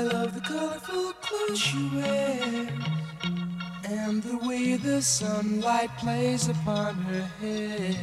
[0.00, 2.70] I love the colorful clothes she wears
[3.84, 7.94] and the way the sunlight plays upon her hair.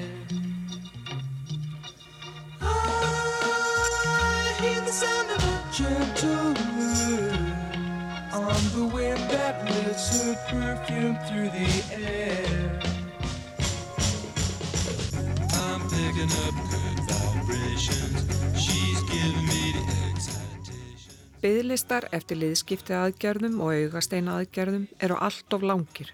[2.62, 7.52] I hear the sound of a gentle wind
[8.32, 12.80] on the wind that lifts her perfume through the air.
[15.66, 18.37] I'm picking up good vibrations.
[21.38, 26.10] Byðlistar eftir liðskipti aðgerðum og augasteina aðgerðum eru allt of langir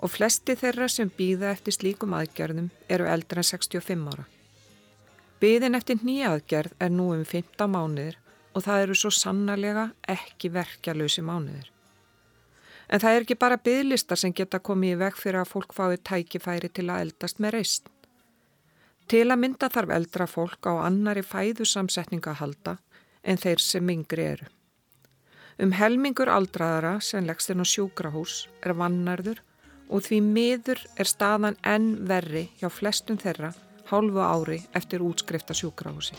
[0.00, 4.24] og flesti þeirra sem býða eftir slíkum aðgerðum eru eldra en 65 ára.
[5.44, 8.16] Byðin eftir nýjaðgerð er nú um 15 mánuðir
[8.56, 11.68] og það eru svo sannarlega ekki verkjalösi mánuðir.
[12.88, 16.00] En það er ekki bara byðlistar sem geta komið í veg fyrir að fólk fái
[16.00, 17.92] tækifæri til að eldast með reist.
[19.04, 22.78] Til að mynda þarf eldra fólk á annari fæðusamsetninga að halda
[23.26, 24.48] en þeir sem yngri eru.
[25.58, 29.42] Um helmingur aldraðara sem leggst inn á sjúkrahús er vannarður
[29.88, 33.54] og því miður er staðan enn verri hjá flestum þeirra
[33.90, 36.18] hálfu ári eftir útskrifta sjúkrahúsi.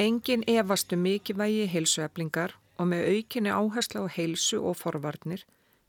[0.00, 5.44] Engin efastu um mikilvægi heilsueflingar og með aukinni áherslu á heilsu og forvarnir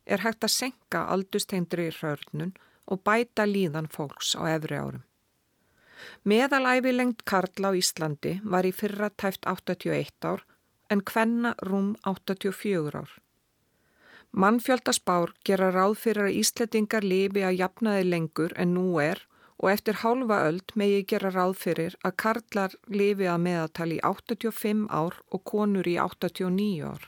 [0.06, 2.52] er hægt að senka aldusteyndri í hörnun
[2.92, 5.06] og bæta líðan fólks á efri árum.
[6.28, 10.44] Meðalæfilengt Karla á Íslandi var í fyrra tæft 81 ár
[10.92, 13.12] en hvenna rúm 84 ár.
[14.32, 19.24] Mannfjöldaspár gera ráð fyrir að Ísletingar lifi að jafnaði lengur en nú er
[19.62, 24.88] og eftir hálfa öld megi gera ráð fyrir að Karlar lifi að meðatali í 85
[24.90, 27.06] ár og konur í 89 ár.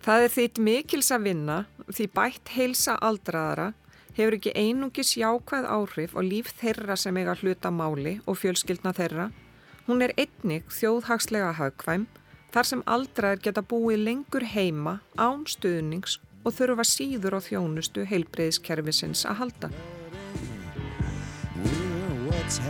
[0.00, 1.56] Það er þitt mikils að vinna
[1.90, 3.72] því bætt heilsa aldraðara
[4.16, 9.28] hefur ekki einungis jákvæð áhrif og líf þeirra sem eiga hluta máli og fjölskyldna þeirra.
[9.86, 12.06] Hún er einnig þjóðhagslega hagkvæm
[12.54, 16.16] þar sem aldraðir geta búið lengur heima án stuðnings
[16.46, 19.72] og þurfa síður á þjónustu heilbreyðiskerfisins að halda.
[22.46, 22.62] Sæl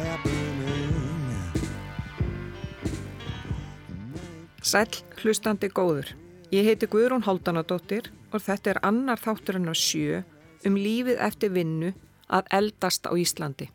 [5.20, 6.08] hlustandi góður.
[6.48, 10.22] Ég heiti Guðrún Háldanadóttir og þetta er annar þátturinn á sjö
[10.64, 11.92] um lífið eftir vinnu
[12.32, 13.68] að eldast á Íslandi.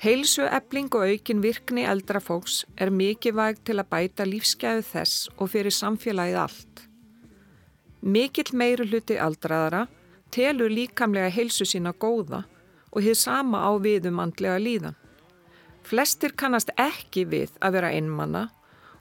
[0.00, 5.52] Heilsuefling og aukin virkni eldra fólks er mikið væg til að bæta lífsgæðu þess og
[5.52, 6.88] fyrir samfélagið allt.
[8.00, 9.84] Mikill meiri hluti aldraðara
[10.32, 12.48] telur líkamlega heilsu sína góða
[12.94, 14.94] og hefur sama á viðum andlega líðan.
[15.84, 18.46] Flestir kannast ekki við að vera einmanna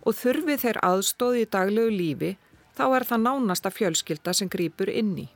[0.03, 2.31] og þurfi þeir aðstóði í daglegu lífi
[2.75, 5.27] þá er það nánasta fjölskylda sem grýpur inn í.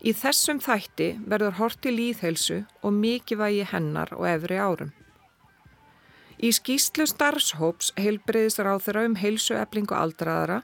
[0.00, 4.92] Þessum þætti verður horti líðheilsu og mikilvægi hennar og efri árum.
[6.40, 10.62] Í skýslu starfshóps heilbreyðisar á þeirra um heilsueflingu aldraðara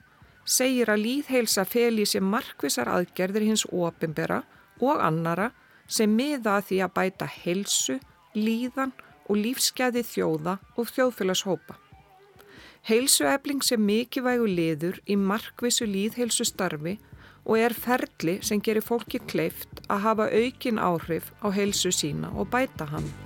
[0.48, 4.40] segir að líðheilsa fel í sér markvisar aðgerðir hins opimbera
[4.80, 5.50] og annara
[5.88, 7.98] sem miða að því að bæta heilsu,
[8.34, 8.92] líðan
[9.26, 11.78] og lífsgæði þjóða og þjóðfélagshópa.
[12.86, 16.96] Heilsuefling sem mikilvægu liður í markvisu líðheilsu starfi
[17.46, 22.50] og er ferli sem gerir fólki kleift að hafa aukin áhrif á heilsu sína og
[22.50, 23.25] bæta hann.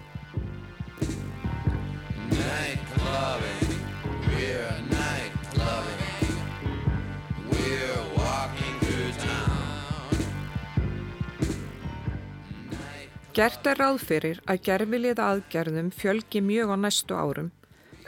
[13.30, 17.52] Gert er ráð fyrir að gerfiliða aðgerðum fjölgi mjög á næstu árum,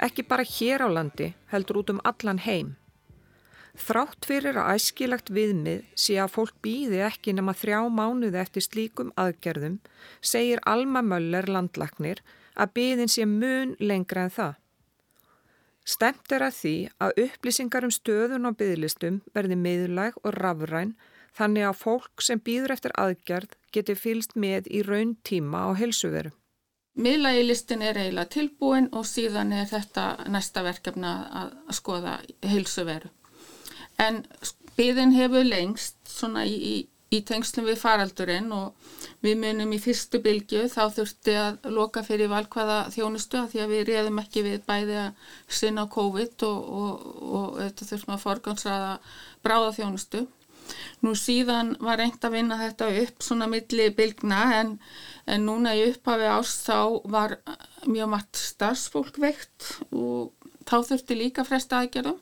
[0.02, 2.72] ekki bara hér á landi heldur út um allan heim.
[3.78, 9.14] Þrátt fyrir að æskilagt viðmið sé að fólk býði ekki nema þrjá mánuði eftir slíkum
[9.14, 9.78] aðgerðum,
[10.18, 12.24] segir Alma Möller landlagnir
[12.58, 14.58] að byðin sé mun lengra en það.
[15.86, 20.96] Stemt er að því að upplýsingar um stöðun á byðlistum verði miðlæg og rafræn
[21.38, 26.34] þannig að fólk sem býður eftir aðgerð geti fylst með í raun tíma á helsuveru.
[26.92, 33.08] Miðlægi listin er eiginlega tilbúin og síðan er þetta næsta verkefna að skoða helsuveru
[34.00, 34.24] en
[34.76, 36.74] byðin hefur lengst svona í, í,
[37.12, 38.92] í tengslum við faraldurinn og
[39.24, 43.74] við munum í fyrstu bylgu þá þurfti að loka fyrir valkvaða þjónustu að því að
[43.74, 45.26] við réðum ekki við bæði að
[45.60, 48.94] sinna COVID og, og, og þetta þurftum að forgámsraða
[49.44, 50.26] bráða þjónustu.
[51.02, 54.76] Nú síðan var reynd að vinna þetta upp svona milli bylgna en,
[55.26, 57.38] en núna í upphafi ást þá var
[57.86, 60.30] mjög margt starfsfólk veikt og
[60.62, 62.20] þá þurfti líka fresta aðgerðum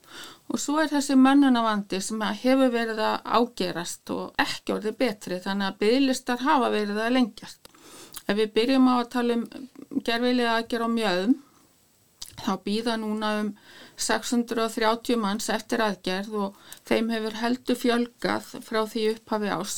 [0.51, 5.69] Og svo er þessi mönnunavandi sem hefur verið að ágerast og ekki orðið betri þannig
[5.69, 7.71] að bygglistar hafa verið að lengjast.
[8.27, 9.45] Ef við byrjum á að tala um
[10.07, 11.37] gerfilega aðgerð á mjöðum
[12.41, 13.53] þá býða núna um
[14.05, 19.77] 630 manns eftir aðgerð og þeim hefur heldur fjölgað frá því upphafi ás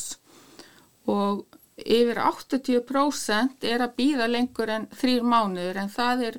[1.09, 1.43] og
[1.73, 6.35] yfir 80% er að býða lengur en þrýr mánuður en það er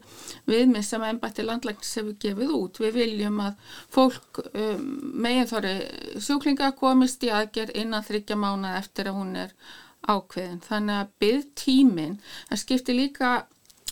[0.46, 2.80] viðmið sem ennbætti landlæknis hefur gefið út.
[2.80, 4.84] Við viljum að fólk um,
[5.24, 5.74] megin þorri
[6.22, 9.56] sjúklinga komist í aðgerð innan þryggja mánuð eftir að hún er
[10.04, 10.62] ákveðin.
[10.68, 12.16] Þannig að byggtíminn,
[12.50, 13.34] það skiptir líka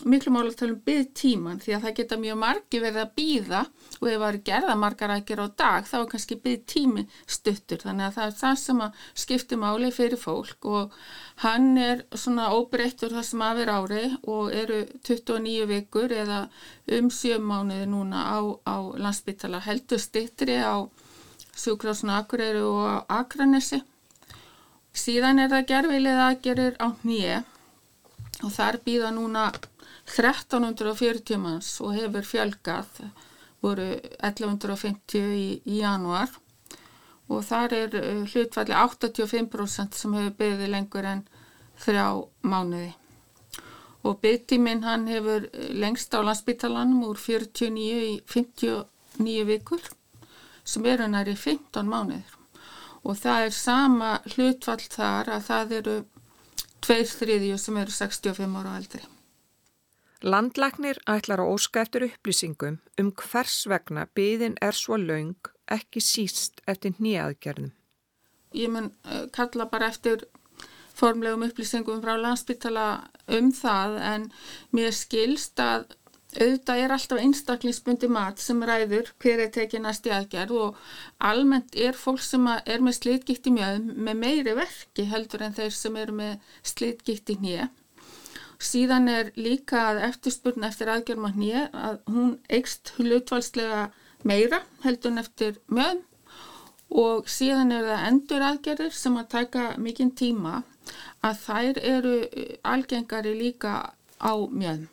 [0.09, 3.13] miklu mála að tala um byggð tíman því að það geta mjög margi verið að
[3.19, 6.65] býða og ef það eru gerða margar að gera á dag þá er kannski byggð
[6.73, 7.03] tími
[7.35, 7.83] stuttur.
[7.83, 10.97] Þannig að það er það sem að skipti máli fyrir fólk og
[11.43, 16.43] hann er svona óbreyttur það sem aðver ári og eru 29 vikur eða
[16.99, 20.83] um 7 mánuði núna á, á landsbytala heldur stittri á
[21.53, 23.83] sjúkrásuna Akureyri og Akranesi.
[24.93, 27.43] Síðan er það gerfilið aðgerir á nýje
[28.43, 29.47] og þar býða núna
[30.09, 33.03] 1340 manns og hefur fjölgað,
[33.63, 36.31] voru 1150 í, í januar
[37.31, 41.23] og þar er uh, hlutfalli 85% sem hefur byggðið lengur en
[41.83, 42.05] þrjá
[42.43, 42.91] mánuði.
[44.03, 47.79] Og byggtíminn hann hefur uh, lengst á landsbytalanum úr 49
[48.09, 49.91] í 59 vikur
[50.63, 52.37] sem eru næri 15 mánuðir.
[53.03, 55.97] Og það er sama hlutfall þar að það eru
[56.83, 59.03] tveir þriðju sem eru 65 ára aldrei.
[60.23, 66.61] Landlagnir ætlar að óska eftir upplýsingum um hvers vegna byðin er svo laung ekki síst
[66.69, 67.73] eftir nýjaðgerðum.
[68.55, 70.23] Ég mun uh, kalla bara eftir
[70.95, 72.87] formlegum upplýsingum frá landsbytala
[73.35, 74.29] um það en
[74.71, 75.91] mér skilst að
[76.33, 80.79] auðvitað er alltaf einstaklingsbundi mat sem ræður hver er tekið næst í aðgerð og
[81.19, 85.75] almennt er fólk sem er með slitgitt í mjöðum með meiri verki heldur en þeir
[85.77, 87.69] sem eru með slitgitt í nýja.
[88.63, 93.89] Síðan er líka að eftirspurna eftir aðgjörma hnið að hún eikst hlutvalslega
[94.23, 96.03] meira heldur en eftir mjöðum
[97.03, 100.61] og síðan er það endur aðgerðir sem að taka mikinn tíma
[101.25, 102.15] að þær eru
[102.69, 103.73] algengari líka
[104.21, 104.89] á mjöðum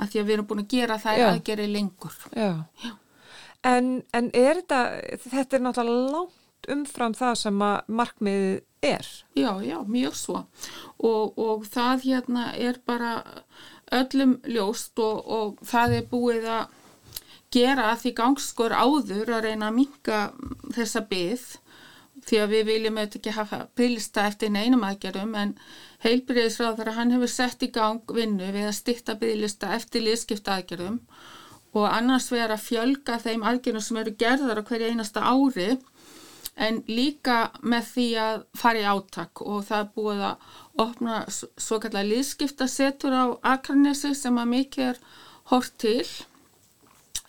[0.00, 2.18] að því að við erum búin að gera þær aðgerði lengur.
[2.32, 2.50] Já.
[2.80, 2.92] Já.
[3.68, 4.80] En, en er þetta,
[5.26, 9.06] þetta er náttúrulega langt umfram það sem að markmiðið er.
[9.36, 10.44] Já, já, mjög svo
[10.98, 13.22] og, og það hérna er bara
[13.92, 16.76] öllum ljóst og, og það er búið að
[17.50, 20.20] gera því gangskur áður að reyna að minka
[20.76, 21.48] þessa byggð
[22.26, 25.54] því að við viljum auðvitað ekki hafa bylsta eftir neinum aðgerum en
[26.04, 31.00] heilbyrðisráður að hann hefur sett í gang vinnu við að stitta bylista eftir liðskipta aðgerum
[31.76, 35.72] og annars vera að fjölga þeim aðgerum sem eru gerðar á hverja einasta ári
[36.60, 40.48] en líka með því að fara í áttak og það er búið að
[40.84, 43.24] opna svo kallar líðskiptasetur á
[43.54, 45.00] Akranesi sem að mikið er
[45.52, 46.04] hort til.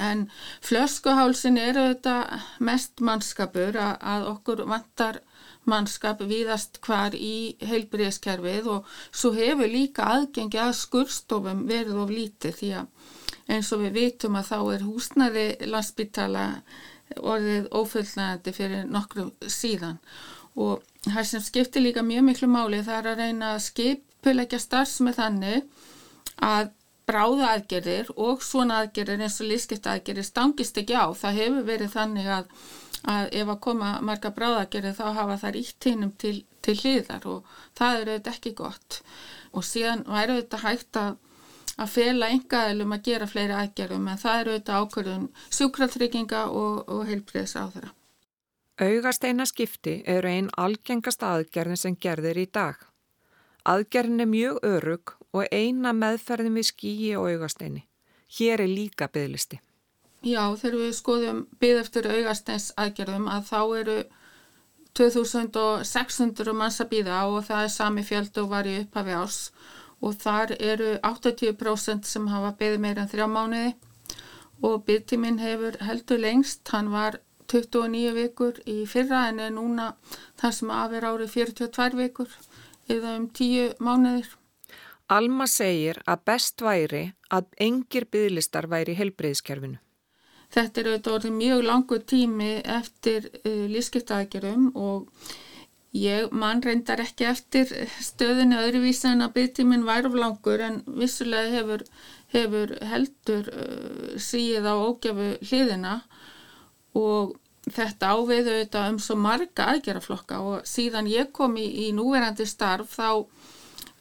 [0.02, 0.26] En
[0.66, 5.22] flöskuhálsin er auðvitað mest mannskapur að, að okkur vantar
[5.70, 12.58] mannskap viðast hvar í heilbriðskerfið og svo hefur líka aðgengi að skurstofum verið of lítið
[12.58, 13.12] því að
[13.52, 16.48] eins og við vitum að þá er húsnæði landsbytala
[17.20, 19.98] orðið ófullnægandi fyrir nokkru síðan
[20.56, 25.20] og það sem skiptir líka mjög miklu máli það er að reyna að skipulegja starfsmið
[25.20, 25.90] þannig
[26.42, 26.72] að
[27.12, 31.06] bráða aðgerðir og svona aðgerðir eins og lífskipta aðgerðir stangist ekki á.
[31.18, 32.54] Það hefur verið þannig að,
[33.14, 37.28] að ef að koma marga bráða aðgerðir þá hafa það ítt hinnum til, til hliðar
[37.34, 39.02] og það eru þetta ekki gott
[39.52, 41.18] og síðan væri þetta hægt að
[41.82, 45.26] að fela engaðilum að gera fleiri aðgerðum en það eru auðvitað ákvörðun
[45.58, 47.92] sjúkratrygginga og, og heilbriðs á þeirra.
[48.82, 52.80] Augasteina skipti eru einn algengast aðgerðin sem gerðir í dag.
[53.70, 57.84] Aðgerðin er mjög örug og eina meðferðin við skýi og augasteini.
[58.38, 59.60] Hér er líka bygglisti.
[60.22, 64.00] Já, þegar við skoðum byggð eftir augasteins aðgerðum að þá eru
[64.98, 69.38] 2600 manns að byggða og það er sami fjöld og var í upphafi ás
[70.02, 73.74] og þar eru 80% sem hafa beðið meira en þrjá mánuði
[74.66, 77.20] og byggtíminn hefur heldur lengst, hann var
[77.52, 79.92] 29 vikur í fyrra en er núna
[80.40, 82.36] þar sem aðver árið 42 vikur
[82.90, 84.30] eða um 10 mánuðir.
[85.12, 87.04] Alma segir að best væri
[87.36, 89.80] að engir bygglistar væri í helbreyðskerfinu.
[90.52, 95.08] Þetta er auðvitað mjög langu tími eftir uh, lífskiptaðgerum og
[95.92, 101.52] Ég mann reyndar ekki eftir stöðinu öðruvísa en að byggtíminn væri of langur en vissulega
[101.52, 101.84] hefur,
[102.32, 105.98] hefur heldur uh, síð á ógjafu hliðina.
[106.96, 107.36] Og
[107.68, 112.96] þetta áviðu þetta um svo marga aðgeraflokka og síðan ég kom í, í núverandi starf
[112.96, 113.28] þá,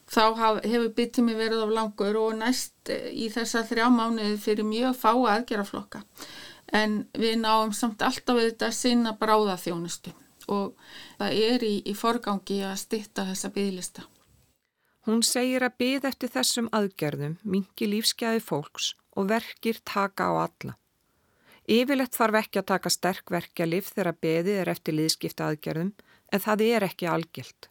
[0.09, 4.97] þá haf, hefur mér verið af langur og næst í þessa þrjá mánuði fyrir mjög
[5.03, 6.03] fá aðgeraflokka
[6.73, 10.15] en við náum samt alltaf við þetta sinna bráða þjónustu
[10.51, 10.75] og
[11.19, 14.07] það er í, í forgangi að stitta þessa bygglista.
[15.09, 20.77] Hún segir að byð eftir þessum aðgerðum mingi lífsgæði fólks og verkir taka á alla.
[21.71, 25.93] Yfirlegt þarf ekki að taka sterk verkjalif þegar beðið er eftir liðskipta aðgerðum
[26.33, 27.71] en það er ekki algilt.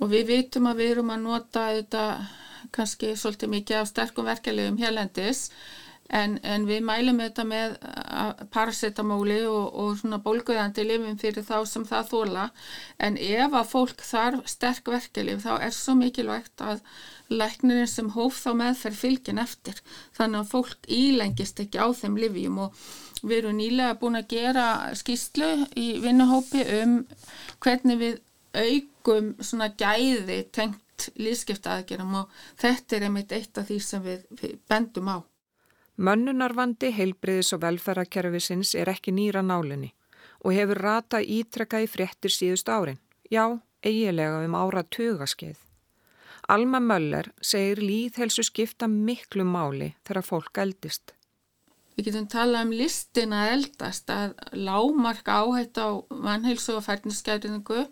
[0.00, 2.04] Og við vitum að við erum að nota þetta
[2.74, 5.58] kannski svolítið mikið af sterkum verkjalifum hérlendis en,
[6.10, 7.76] en við mælum þetta með
[8.50, 12.46] paracetamóli og, og svona bólguðandi lifin fyrir þá sem það þóla
[12.98, 16.82] en ef að fólk þarf sterk verkelif þá er svo mikilvægt að
[17.30, 19.78] læknirinn sem hóf þá meðferð fylgin eftir.
[20.18, 22.82] Þannig að fólk ílengist ekki á þeim livjum og
[23.22, 24.66] við erum nýlega búin að gera
[24.98, 27.00] skýslu í vinnuhópi um
[27.62, 28.20] hvernig við
[28.56, 34.58] augum svona gæði tengt lífskiptaðgerum og þetta er einmitt eitt af því sem við, við
[34.68, 35.18] bendum á.
[36.00, 39.90] Mönnunarvandi heilbriðis og velferðarkerfisins er ekki nýra nálinni
[40.40, 42.96] og hefur rata ítrekka í fréttir síðust árin.
[43.28, 45.58] Já, eigilega um ára tugaskeið.
[46.48, 51.12] Alma Möller segir líðhelsu skipta miklu máli þegar fólk eldist.
[51.98, 57.84] Við getum talað um listina eldast að lámarka áhætt á vanheilsu og færniskæringu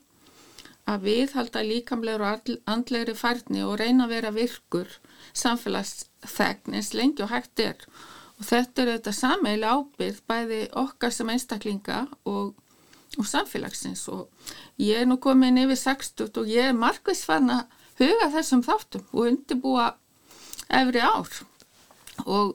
[0.88, 5.00] að viðhalda líkamlegur og andlegri færni og reyna að vera virkur
[5.36, 7.76] samfélagsþegn eins lengi og hægt er.
[8.38, 12.54] Og þetta er þetta sameili ábyrð bæði okkar sem einstaklinga og,
[13.18, 14.06] og samfélagsins.
[14.08, 14.28] Og
[14.78, 17.66] ég er nú komin yfir 60 og ég er margveits fann að
[17.98, 19.88] huga þessum þáttum og undirbúa
[20.68, 21.40] efri ár.
[22.26, 22.54] Og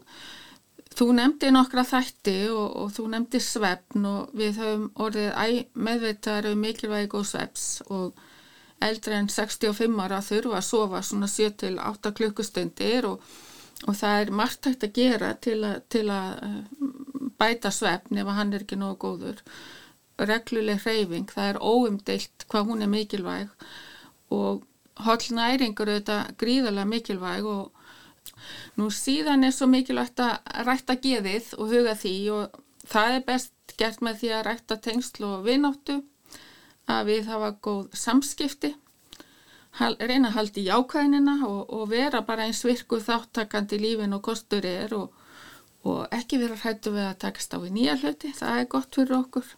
[0.94, 6.62] þú nefndi nokkra þætti og, og þú nefndi svefn og við höfum orðið meðveitar um
[6.64, 8.14] mikilvæg og svefs og
[8.84, 13.24] eldri en 65 ára þurfa að sofa svona 7-8 klukkustundir og,
[13.88, 16.84] og það er margt hægt að gera til, a, til að eh,
[17.40, 19.42] bæta svefn ef hann er ekki nógu góður.
[20.20, 23.50] Regluleg hreyfing, það er óumdeilt hvað hún er mikilvæg
[24.34, 24.64] og
[25.04, 27.72] holl næringur auðvitað gríðarlega mikilvæg og
[28.78, 30.38] nú síðan er svo mikilvægt að
[30.68, 35.28] rætta geðið og huga því og það er best gert með því að rætta tengsl
[35.28, 36.00] og vináttu
[36.92, 38.74] að við hafa góð samskipti,
[39.80, 44.66] reyna að halda í jákvæðinina og, og vera bara eins virku þáttakandi lífin og kostur
[44.66, 45.12] er og,
[45.84, 49.18] og ekki vera hrættu við að takast á í nýja hluti, það er gott fyrir
[49.18, 49.52] okkur.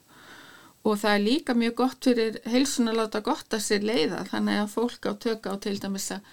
[0.86, 4.20] Og það er líka mjög gott fyrir heilsun að láta gott að sér leiða.
[4.30, 6.28] Þannig að fólk á tökka á til dæmis að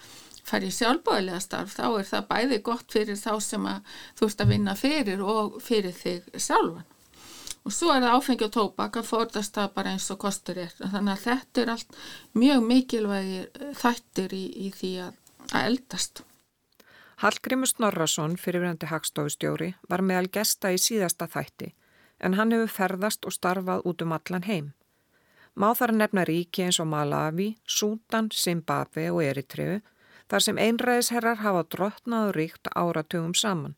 [0.44, 4.42] fara í sjálfbáðilega starf þá er það bæði gott fyrir þá sem að þú ert
[4.44, 6.91] að vinna fyrir og fyrir þig sjálfan
[7.62, 10.74] og svo er það áfengi og tóbak að fordast það bara eins og kostur er.
[10.80, 11.96] Þannig að þetta er allt
[12.38, 15.16] mjög mikilvægir eh, þættir í, í því að,
[15.52, 16.24] að eldast.
[17.22, 21.70] Hallgrimur Snorrason fyrirverandi hagstofustjóri var meðal gesta í síðasta þætti
[22.22, 24.72] en hann hefur ferðast og starfað út um allan heim.
[25.54, 29.80] Má þar nefna ríki eins og Malawi, Sútan, Zimbabwe og Eritreu
[30.30, 33.76] þar sem einræðisherrar hafa drottnað og ríkt áratugum saman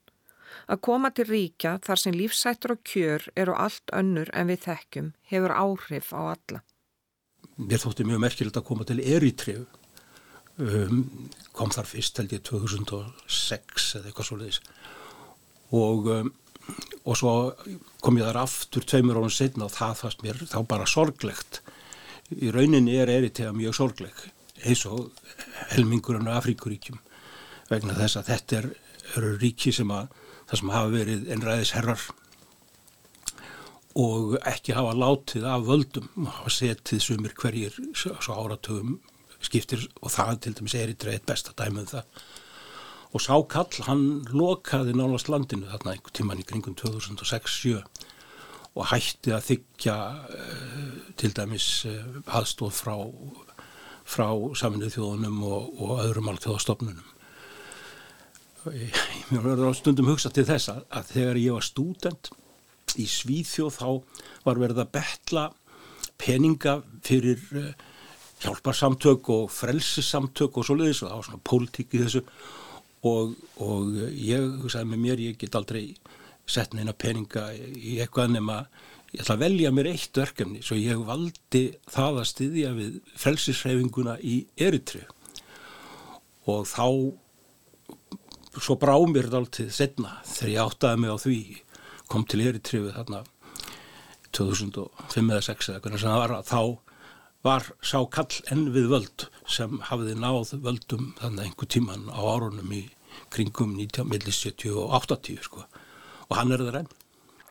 [0.71, 5.13] Að koma til ríkja þar sem lífsættur og kjör eru allt önnur en við þekkjum
[5.33, 6.63] hefur áhrif á alla.
[7.57, 9.67] Mér þótti mjög merkilegt að koma til Eritreu.
[10.55, 14.61] Um, kom þar fyrst held ég 2006 eða eitthvað svo leiðis
[15.75, 16.29] og, um,
[17.03, 17.33] og svo
[18.05, 21.59] kom ég þar aftur tveimur árum setna og það fannst mér þá bara sorglegt.
[22.31, 24.23] Í rauninni er Eritrea mjög sorgleg
[24.65, 25.11] eins og
[25.75, 27.01] helmingurinn á Afríkuríkjum
[27.69, 28.69] vegna þess að þetta er,
[29.17, 30.13] eru ríki sem að
[30.55, 32.05] það sem hafa verið einræðisherrar
[33.95, 38.97] og ekki hafa látið af völdum hafa setið sumir hverjir svo áratögum
[39.45, 42.23] skiptir og það til dæmis er í dreyð besta dæmið um það.
[43.15, 47.83] Og Sákall hann lokaði nálast landinu þarna einhver tíman í kringum 2006-07
[48.75, 49.97] og hætti að þykja
[50.35, 52.97] uh, til dæmis uh, eh, aðstóð frá,
[54.03, 54.27] frá
[54.59, 57.14] saminuð þjóðunum og, og öðrum alþjóðastofnunum
[58.65, 62.31] mér verður á stundum hugsa til þess að, að þegar ég var stúdent
[63.01, 63.89] í Svíþjóð þá
[64.45, 65.45] var verið að betla
[66.21, 67.71] peninga fyrir uh,
[68.45, 72.23] hjálparsamtök og frelsisamtök og svoleiðis og það var svona pólitík í þessu.
[73.05, 75.95] Og, og ég hugsaði með mér ég get aldrei
[76.49, 78.63] sett neina peninga í eitthvað nema
[79.13, 80.63] ég ætla að velja mér eitt verkefni.
[80.65, 85.13] Svo ég valdi það að styðja við frelsisræfinguna í Eritrið
[86.51, 86.87] og þá
[88.61, 91.39] svo brá mér þetta alltið setna þegar ég áttaði mig á því
[92.11, 93.23] kom til Eritriðu þarna
[94.35, 96.61] 2005 eða 6 eða hvernig sem það var að þá
[97.45, 102.73] var sá kall enn við völd sem hafiði náð völdum þannig einhver tíman á árunum
[102.73, 102.85] í
[103.35, 106.93] kringum 1970 og 80 sko og hann er það enn.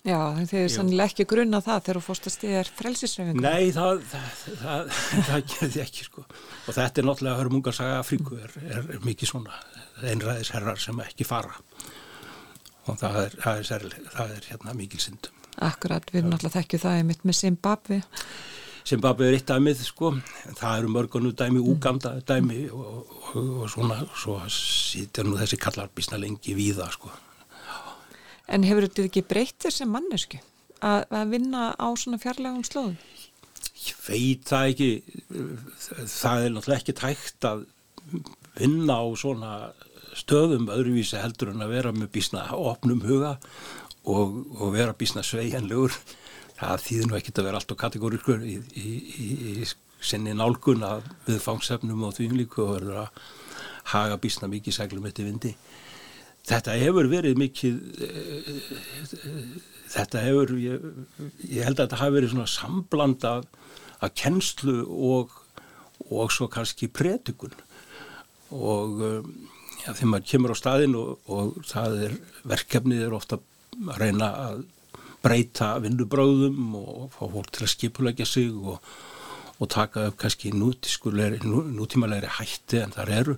[0.04, 0.18] Já,
[0.50, 3.44] þið er sannlega ekki grunna það þegar þú fórst að stiðja frelsisröfingu.
[3.46, 4.26] Nei, það, það,
[4.64, 4.90] það,
[5.30, 9.62] það gerði ekki sko og þetta er náttúrulega hörmungarsaga Afríku er, er, er mikið svona
[10.02, 11.54] einræðisherrar sem ekki fara
[12.90, 15.42] og það er, er, særlega, það er hérna mikil syndum.
[15.64, 18.00] Akkurat, við erum náttúrulega þekkju það einmitt með Zimbabwe.
[18.84, 20.10] Zimbabwe er eitt dæmið sko,
[20.60, 26.20] það eru mörgunu dæmi, Uganda dæmi og, og, og svona, svo sýtja nú þessi kallarbísna
[26.20, 27.14] lengi víða sko.
[28.52, 30.42] En hefur þetta ekki breytt þér sem mannesku
[30.84, 32.98] að, að vinna á svona fjarlægum slóðum?
[33.84, 34.90] Ég veit það ekki,
[36.12, 37.64] það er náttúrulega ekki tækt að
[38.58, 39.54] vinna á svona
[40.18, 43.38] stöðum öðruvísi heldur en að vera með bísna opnum huga
[44.06, 45.96] og, og vera bísna sveianlegur.
[46.60, 48.90] Það þýðir nú ekkit að vera allt á kategórikur í, í,
[49.26, 49.30] í,
[49.64, 49.72] í
[50.04, 53.24] sinni nálgun að við fangsefnum og því líku og verður að
[53.94, 55.54] haga bísna mikið seglum eftir vindi
[56.48, 57.78] þetta hefur verið mikið
[59.94, 60.88] þetta hefur ég,
[61.48, 63.46] ég held að þetta hafi verið svona sambland af,
[64.04, 65.36] af kennslu og,
[66.10, 67.56] og svo kannski pretikun
[68.54, 69.02] og
[69.84, 72.16] ja, þegar maður kemur á staðin og, og það er
[72.54, 74.64] verkefnið er ofta að reyna að
[75.24, 78.80] breyta vinnubráðum og fá fólk til að skipulegja sig og,
[79.58, 83.38] og taka upp kannski nútímalegri hætti en þar eru.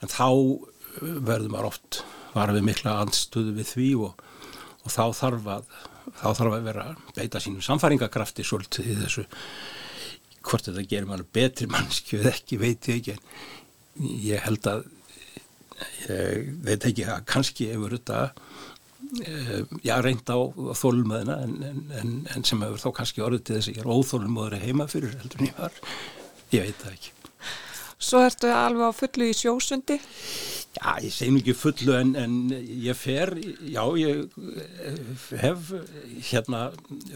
[0.00, 0.28] En þá
[1.00, 4.22] verður maður oft var við mikla andstöðu við því og,
[4.82, 5.74] og þá þarf að
[6.04, 9.24] þá þarf að vera að beita sínum samfæringakrafti svolítið í þessu.
[10.44, 13.22] Hvort þetta gerir mann betri mannski við ekki veit ég ekki en
[14.02, 14.84] ég held að
[16.08, 18.20] ég veit ekki að kannski hefur þetta
[19.24, 20.38] e, já reynd á
[20.78, 21.56] þólumöðina en,
[22.00, 25.16] en, en sem hefur þó kannski orðið til þess að ég er óþólumöður heima fyrir
[25.18, 25.82] heldur en ég var.
[26.54, 27.14] Ég veit það ekki.
[28.04, 29.96] Svo ertu alveg á fullu í sjósundi?
[30.74, 32.32] Já, ég segi nú ekki fullu en, en
[32.82, 33.30] ég fer,
[33.70, 34.24] já, ég
[35.40, 35.70] hef
[36.32, 36.64] hérna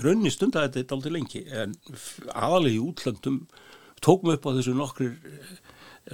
[0.05, 1.75] raunni stund að þetta aldrei lengi en
[2.33, 3.41] aðalegi útlandum
[4.05, 5.17] tókum upp á þessu nokkrir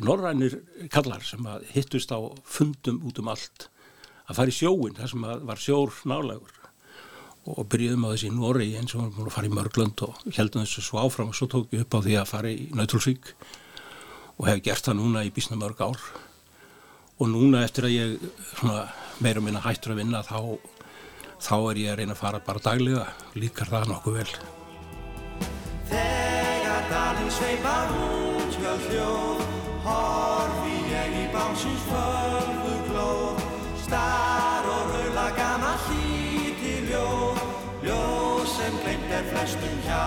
[0.03, 0.59] norrænir
[0.91, 3.69] kallar sem að hittust á fundum út um allt
[4.25, 6.61] að fara í sjóin, það sem var sjór nálegur
[7.45, 10.85] og byrjuðum á þessi í Norri eins og við fara í Mörglund og heldum þessu
[10.85, 13.35] svo áfram og svo tók ég upp á því að fara í Nautrúsvík
[14.39, 16.01] og hef gert það núna í bísna mörg ár.
[17.21, 18.25] Og núna eftir að ég
[18.57, 18.89] svona,
[19.23, 20.57] meira minna hættur að vinna þá,
[21.39, 23.05] þá er ég að reyna að fara bara daglega
[23.37, 24.35] líkar það nokkuð vel.
[25.93, 29.34] Þegar dalinn sveipar út hjá hljóð
[29.85, 33.43] horfi ég í bánsins fölgu glóð.
[33.85, 37.43] Star og raula gama hlíti ljóð.
[37.85, 40.05] Ljóð sem glemt er flestum hjá.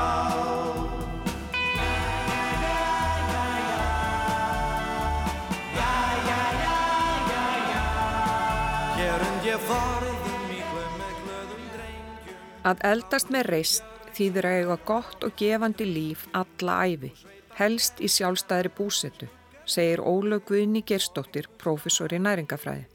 [12.68, 13.86] Að eldast með reist
[14.18, 17.14] þýður að eiga gott og gefandi líf alla æfi,
[17.56, 19.30] helst í sjálfstæðri búsetu,
[19.68, 22.88] segir Ólöf Guðni Gerstóttir, profesor í næringafræði.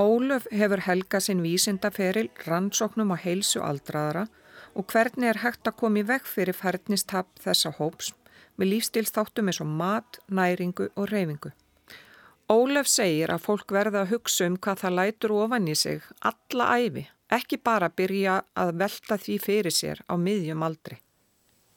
[0.00, 4.26] Ólöf hefur helga sinn vísindaferil rannsóknum á heilsu aldraðara
[4.72, 8.14] og hvernig er hægt að koma í vekk fyrir færnistap þessa hóps
[8.56, 11.52] með lífstilþáttum eins og mat, næringu og reyfingu.
[12.50, 16.72] Ólöf segir að fólk verða að hugsa um hvað það lætur ofan í sig alla
[16.80, 20.98] æfi, ekki bara byrja að velta því fyrir sér á miðjum aldri.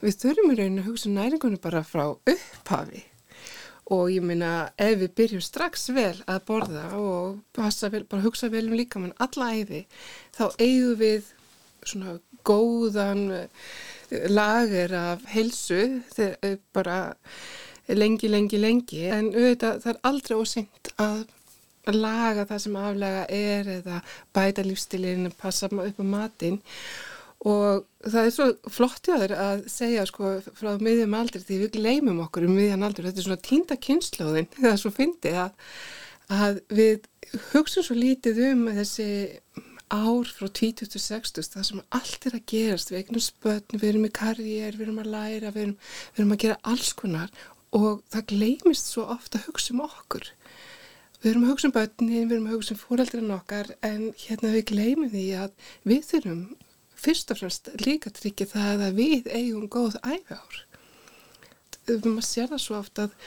[0.04, 3.10] Við þurfum í rauninu að hugsa næringunni bara frá upphafi
[3.92, 8.68] og ég minna ef við byrjum strax vel að borða og vel, bara hugsa vel
[8.70, 9.86] um líka mann alla æfi
[10.38, 11.34] þá eigum við
[11.84, 12.18] svona
[12.48, 13.48] góðan
[14.30, 16.98] lager af heilsu þegar bara
[17.88, 19.06] lengi, lengi, lengi.
[19.12, 21.24] En auðvitað það er aldrei ósengt að
[21.94, 23.98] laga það sem aflega er eða
[24.36, 26.62] bæta lífstilinn, passa upp á matinn
[27.44, 31.74] og það er svo flott í aður að segja sko frá miðjum aldri því við
[31.78, 35.76] gleymum okkur um miðjan aldri, þetta er svona tínda kynnslóðin, það er svo fyndið að,
[36.40, 37.10] að við
[37.52, 39.10] hugsun svo lítið um þessi
[39.94, 44.14] ár frá 2060 það sem allt er að gerast, við eignum spötn, við erum í
[44.16, 45.76] karriér, við erum að læra, við erum,
[46.14, 47.34] við erum að gera alls konar.
[47.74, 50.28] Og það gleymist svo ofta að hugsa um okkur.
[51.22, 54.54] Við erum að hugsa um börnin, við erum að hugsa um fóraldurinn okkar en hérna
[54.54, 56.44] við gleymum því að við þurfum
[57.04, 60.62] fyrst og fremst líka tryggja það að við eigum góð æfjár.
[61.90, 63.18] Maður sér það svo ofta að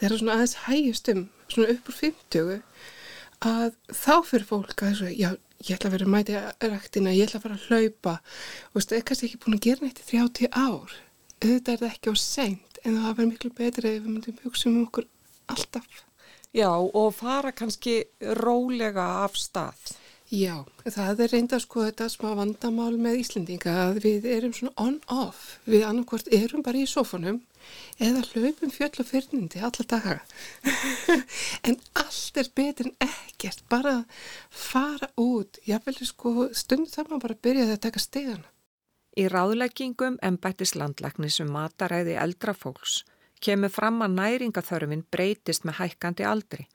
[0.00, 2.60] þeirra svona aðeins hægjast um, svona upp úr 50
[3.44, 5.30] að þá fyrir fólk að þessu, já,
[5.64, 6.36] ég ætla að vera að mæti
[6.74, 8.14] ræktina, ég ætla að fara að hlaupa.
[8.70, 10.94] Og veist, er kannski ekki búin að gera neitt í 30 ár.
[11.44, 14.70] Auðvitað er það ekki á seint en það verður miklu betri ef við myndum hugsa
[14.70, 15.08] um okkur
[15.52, 16.00] alltaf.
[16.54, 17.98] Já, og fara kannski
[18.38, 19.94] rólega af stað
[20.34, 25.60] Já, það er reynda sko þetta smá vandamál með Íslendinga að við erum svona on-off
[25.70, 27.36] við annarkvort erum bara í sofunum
[28.02, 30.16] eða hlaupum fjöll og fyrnindi alla daga.
[31.68, 33.62] En allt er betur en ekkert.
[33.70, 33.94] Bara
[34.50, 35.60] fara út.
[35.68, 38.50] Jáfnvel sko stund þar maður bara byrjaði að taka stegana
[39.14, 43.04] Í ráðleggingum en bættis landlæknis um mataræði eldra fólks
[43.44, 46.66] kemur fram að næringaþörfin breytist með hækkandi aldri.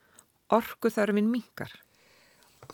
[0.53, 1.73] Orkuþörfin minkar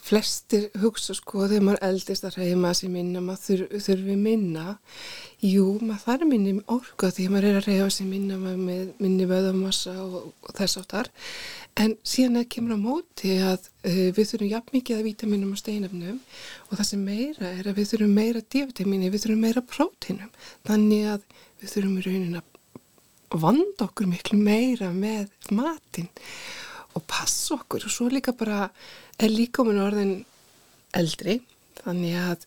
[0.06, 4.78] flestir hugsa sko þegar maður eldist að reyma sér minna, maður þur, þurfi minna.
[5.46, 9.96] Jú, maður þarf minni orka því maður er að reyfa sér minna með minni vöðamassa
[10.04, 11.12] og, og þess áttar
[11.80, 15.60] en síðan að kemur á móti að uh, við þurfum jafn mikið að vítaminum og
[15.60, 16.20] steinafnum
[16.70, 20.32] og það sem meira er að við þurfum meira dívitamini, við þurfum meira prótinum
[20.68, 21.26] þannig að
[21.62, 26.08] við þurfum í raunin að vanda okkur miklu meira með matin
[26.96, 27.86] og passa okkur.
[27.86, 28.70] Og svo líka bara
[29.20, 30.26] er um orðin
[30.96, 31.42] eldri
[31.82, 32.46] þannig að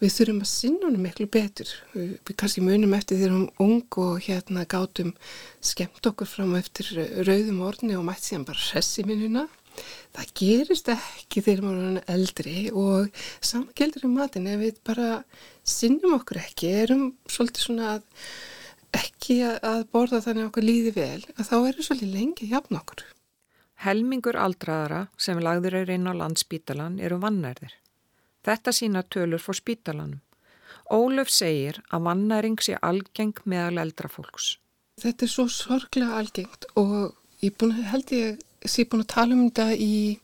[0.00, 1.70] við þurfum að sinna honum miklu betur.
[1.92, 5.12] Við, við kannski munum eftir við erum ung og hérna gátum
[5.60, 6.88] skemmt okkur fram eftir
[7.26, 9.46] rauðum orðni og mætt síðan bara hressi minnuna.
[10.16, 15.10] Það gerist ekki þegar maður er eldri og saman geldur um matin ef við bara
[15.62, 18.02] sinnum okkur ekki erum svolítið svona að
[18.98, 23.04] ekki að borða þannig okkur líði vel að þá erum svolítið lengi jafn okkur
[23.80, 27.72] Helmingur aldraðara sem lagður er inn á landspítalan eru vannærðir.
[28.44, 30.18] Þetta sína tölur fór spítalanum.
[30.92, 34.58] Ólöf segir að vannæring sé algeng meðal eldra fólks.
[35.00, 39.46] Þetta er svo sorglega algengt og ég búin, held ég sé búin að tala um
[39.46, 40.18] þetta í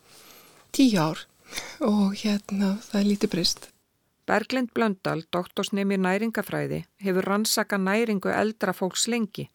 [0.76, 1.22] tíu ár
[1.86, 3.70] og hérna það er lítið breyst.
[4.26, 9.46] Berglind Blöndal, doktorsnemi næringafræði, hefur rannsaka næringu eldra fólks lengi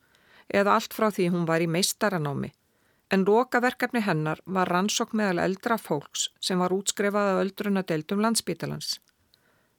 [0.50, 2.54] eða allt frá því hún var í meistaranámi
[3.12, 9.00] en lokaverkefni hennar var rannsók meðal eldra fólks sem var útskrifað af öldrunadeildum landsbítalans.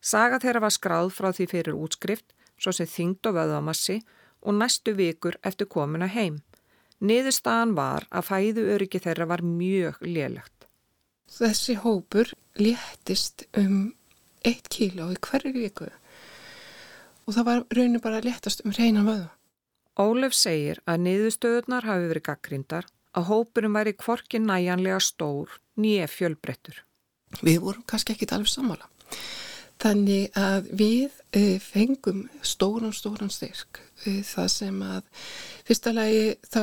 [0.01, 4.01] Saga þeirra var skráð frá því fyrir útskrift, svo sem þingd og vöðamassi
[4.42, 6.42] og næstu vikur eftir komuna heim.
[7.01, 10.68] Niðurstaðan var að fæðu öryggi þeirra var mjög lélegt.
[11.33, 13.95] Þessi hópur léttist um
[14.45, 15.88] eitt kíló í hverju viku
[17.23, 19.31] og það var rauninu bara léttast um reyna vöða.
[19.97, 26.83] Ólef segir að niðurstöðunar hafi verið gaggrindar að hópurum væri kvorki næjanlega stór nýje fjölbrettur.
[27.40, 28.88] Við vorum kannski ekki alveg sammála.
[29.83, 33.81] Þannig að við uh, fengum stóran, stóran styrk.
[34.07, 35.29] Uh, það sem að
[35.66, 36.62] fyrsta lagi þá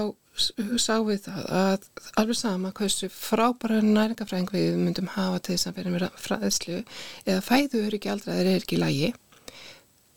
[0.79, 1.87] sáum við það að
[2.21, 6.77] alveg sama hversu frábæra næringafræðing við myndum hafa til þess að vera með fræðslu
[7.25, 9.09] eða fæðu eru ekki aldrei þeir eru ekki í lagi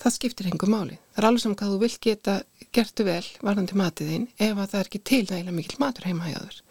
[0.03, 0.99] það skiptir hengum máli.
[1.13, 2.37] Það er alveg sem hvað þú vilt geta
[2.73, 6.39] gertu vel varðandi matiðinn ef að það er ekki til nægilega mikil matur heima hjá
[6.41, 6.63] þér.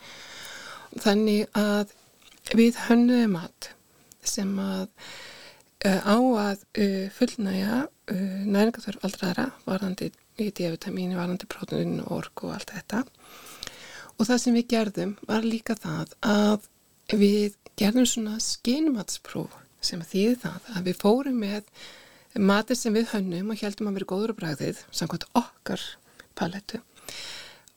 [1.06, 1.94] Þannig að
[2.58, 3.70] við hönnuðum mat
[4.28, 4.88] sem að
[5.88, 12.58] uh, á að uh, fullnæja uh, næringaþörf aldraðra varðandi í D-vitamínu, varðandi prótuninu, orku og
[12.58, 13.04] allt þetta.
[14.18, 16.68] Og það sem við gerðum var líka það að
[17.12, 21.70] við gerðum svona skinmatspróf sem að þýði það að við fórum með
[22.40, 25.84] matur sem við hönnum og heldum að vera góður á bræðið samkvæmt okkar
[26.38, 26.82] palettu.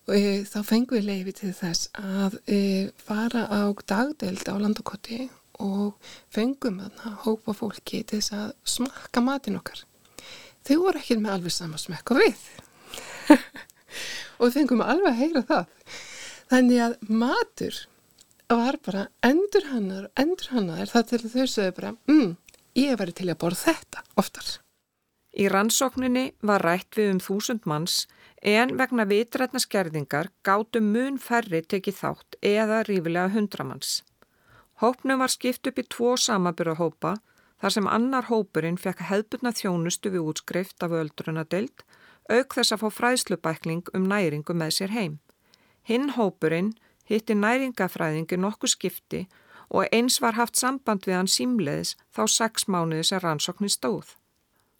[0.04, 2.60] Og e, þá fengum við leiði til þess að e,
[3.00, 5.28] fara á dagdeld á landakotti
[5.62, 5.94] og
[6.34, 9.84] fengum þarna hópa fólki til þess að smakka matin okkar.
[10.64, 12.44] Þau voru ekki með alveg sama smekka við.
[14.38, 15.98] Og við fengum alveg að heyra það.
[16.52, 17.82] Þannig að matur
[18.54, 22.34] var bara endur hannar endur hannar það til þau sögðu bara mm
[22.74, 24.46] ég væri til að borða þetta oftar.
[25.34, 28.04] Í rannsókninni var rætt við um þúsund manns
[28.42, 34.02] en vegna vitrætna skerðingar gáttu mun færri tekið þátt eða rífilega hundramanns.
[34.82, 37.16] Hópnum var skipt upp í tvo samabyrðahópa
[37.62, 41.84] þar sem annar hópurinn fekk hefðbundna þjónustu við útskrift af öldrunadeild
[42.30, 45.18] auk þess að fá fræðslubækling um næringu með sér heim.
[45.82, 46.74] Hinn hópurinn
[47.10, 49.40] hitti næringafræðingi nokkuð skipti og
[49.92, 54.16] eins var haft samband við hann símleðis þá sex mánuði sem rannsóknin stóð.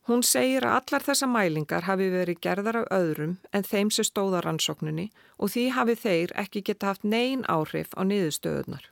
[0.05, 4.43] Hún segir að allar þessa mælingar hafi verið gerðar af öðrum en þeim sem stóða
[4.45, 5.07] rannsókninni
[5.41, 8.91] og því hafi þeir ekki geta haft neyn áhrif á niðurstöðunar.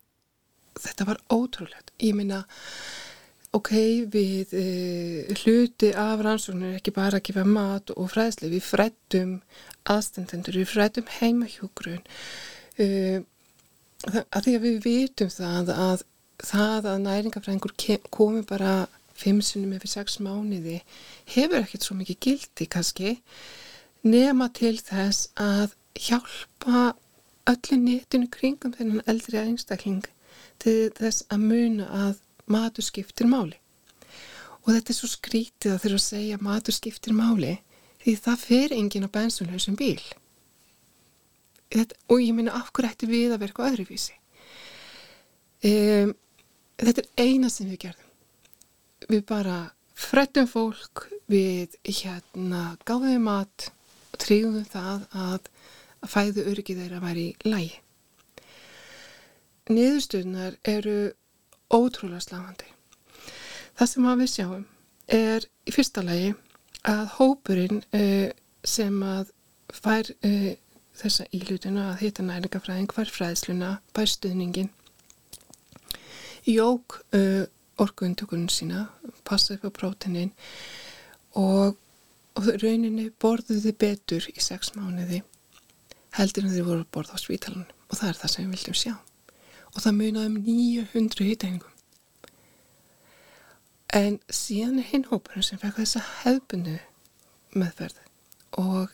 [0.80, 1.92] Þetta var ótrúlegt.
[2.00, 2.40] Ég minna,
[3.52, 3.72] ok,
[4.08, 4.64] við e,
[5.42, 9.34] hluti af rannsóknir ekki bara að gefa mat og fræðsli, við frættum
[9.92, 12.00] aðstendendur, við frættum heimahjógrun,
[12.80, 12.88] e,
[14.08, 16.04] að því að við vitum það að
[16.42, 17.74] það að næringafræðingur
[18.10, 20.80] komi bara fimm sinnum eftir sex mánuði
[21.34, 23.12] hefur ekkert svo mikið gildi kannski
[24.02, 26.92] nema til þess að hjálpa
[27.50, 30.02] öllu netinu kringum þennan eldri einstakling
[30.62, 33.58] til þess að muna að matur skiptir máli.
[34.62, 37.56] Og þetta er svo skrítið að þurfa að segja matur skiptir máli
[38.02, 40.02] því það fer engin á bensunlausum bíl.
[41.72, 44.16] Þetta, og ég minna af hverju ætti við að verka öðruvísi.
[45.62, 46.12] Um,
[46.82, 48.10] þetta er eina sem við gerðum.
[49.08, 49.56] Við bara
[49.98, 53.70] frettum fólk, við hérna gáðum mat
[54.12, 55.48] og tryggum það að,
[56.02, 57.80] að fæðu öryggið þeirra væri lægi.
[59.72, 60.96] Niðurstöðunar eru
[61.72, 62.68] ótrúlega slagandi.
[63.78, 64.64] Það sem við sjáum
[65.12, 66.32] er í fyrsta lagi
[66.88, 68.28] að hópurinn uh,
[68.66, 69.30] sem að
[69.72, 70.50] fær uh,
[70.98, 74.70] þessa ílutuna að hitta næringafræðing, fær fræðsluna, fær stuðningin,
[76.48, 77.44] jók uh,
[77.82, 78.86] orkuundtökunum sína,
[79.26, 80.32] passaði fyrir próteinin
[81.38, 81.78] og,
[82.36, 85.22] og rauninni borðuði betur í sex mánuði
[86.16, 88.78] heldur en þeir voru að borða á svítalunum og það er það sem við vildum
[88.78, 88.94] sjá.
[89.72, 91.68] Og það munaði um 900 hittæðingum.
[93.96, 96.78] En síðan er hinn hópurinn sem fekk þessa hefbundu
[97.56, 97.98] meðferð
[98.60, 98.92] og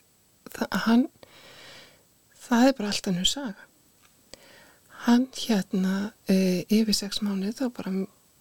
[0.54, 1.04] það, hann,
[2.48, 3.66] það er bara alltaf nú saga.
[5.06, 7.92] Hann hérna e, yfir sex mánuð þá bara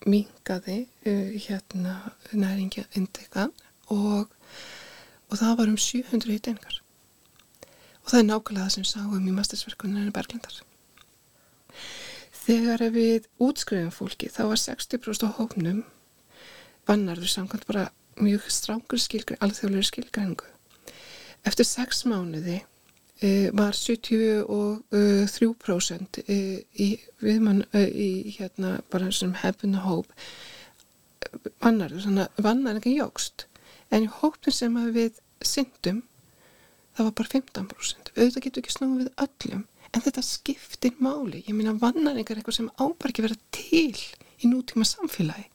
[0.08, 1.14] mingaði e,
[1.46, 2.00] hérna
[2.32, 3.54] næringja indekan
[3.94, 4.32] og,
[5.30, 6.80] og það var um 700 hittæðingar.
[8.04, 10.62] Og það er nákvæmlega það sem sáum í mastersverkuninu Berglindar.
[12.48, 15.84] Þegar við útskrifum fólki þá var 60% á hóknum
[16.88, 20.48] bannarður samkvæmt bara mjög strángur skilgræn, alþjóðlega skilgræningu.
[21.46, 22.62] Eftir 6 mánuði
[23.58, 26.88] var 73% uh, í
[27.24, 30.08] viðmann uh, í hérna bara sem hefðuna hóp
[31.64, 33.38] bannarður, þannig að bannarður ekki jógst.
[33.92, 35.14] En í hópin sem við
[35.46, 36.04] syndum
[36.98, 38.14] það var bara 15%.
[38.16, 41.44] Auðvitað getur ekki snúið við öllum en þetta skiptir máli.
[41.48, 45.48] Ég minna vannaringar er eitthvað sem ábar ekki vera til í nútíma samfélagi.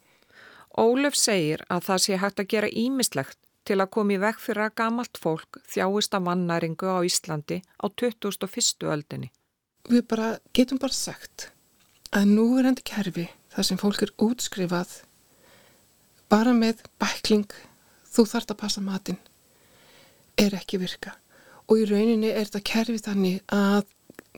[0.78, 4.76] Ólef segir að það sé hægt að gera ímislegt til að komi vekk fyrir að
[4.80, 8.86] gamalt fólk þjáist af vannaringu á Íslandi á 2001.
[8.90, 9.30] öldinni.
[9.90, 11.50] Við bara getum bara sagt
[12.12, 15.00] að nú er hendur kerfi þar sem fólk er útskrifað
[16.32, 17.50] bara með bækling
[18.12, 19.20] þú þart að passa matinn
[20.40, 21.16] er ekki virka
[21.68, 23.90] og í rauninni er þetta kerfi þannig að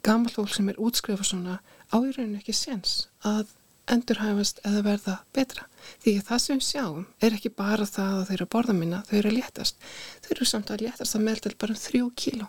[0.05, 1.59] gammal fólk sem er útskrifað svona
[1.91, 3.53] á í rauninu ekki séns að
[3.91, 5.67] endurhæfast eða verða betra.
[6.03, 8.77] Því að það sem við sjáum er ekki bara það að þau eru að borða
[8.79, 9.87] minna, þau eru að léttast.
[10.25, 12.49] Þau eru samt að léttast að meðal bara um þrjú kíló.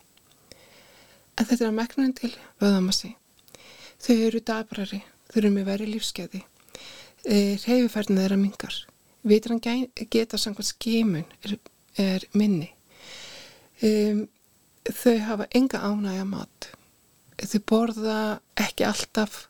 [1.35, 2.31] En þetta er að megnunin til
[2.63, 3.11] vöðamassi.
[4.05, 6.43] Þau eru dabrari, þau eru með veri lífskeiði.
[7.25, 8.79] E, Reyfifærðin þeirra mingar.
[9.25, 11.57] Vitran geta samkvæmt skimun er,
[11.99, 12.69] er minni.
[13.83, 14.25] Um,
[14.85, 16.69] þau hafa enga ánægja mat
[17.43, 18.19] þau borða
[18.59, 19.45] ekki alltaf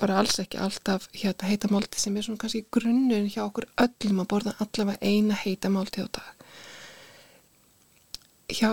[0.00, 4.30] bara alls ekki alltaf hérna heitamálti sem er svona kannski grunnun hjá okkur öllum að
[4.32, 6.32] borða allavega eina heitamálti á dag.
[8.50, 8.70] Hjá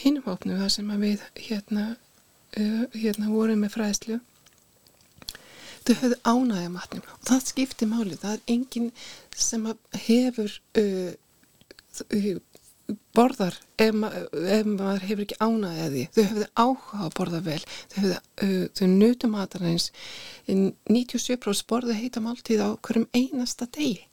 [0.00, 4.18] hinnum hópnu það sem við hérna uh, hérna vorum með fræðslu
[5.86, 7.04] þau höfðu ánægja matnum.
[7.20, 8.90] Og það skiptir máli, það er enginn
[9.36, 9.68] sem
[10.06, 11.12] hefur uh,
[13.16, 16.04] borðar ef, ma ef maður hefur ekki ánæðið því.
[16.14, 17.58] Þau hefðu áhuga að borða vel.
[17.94, 18.04] Þau,
[18.46, 19.90] uh, þau nutu matarins
[20.46, 24.06] 97% borði heita máltíð á hverjum einasta degi.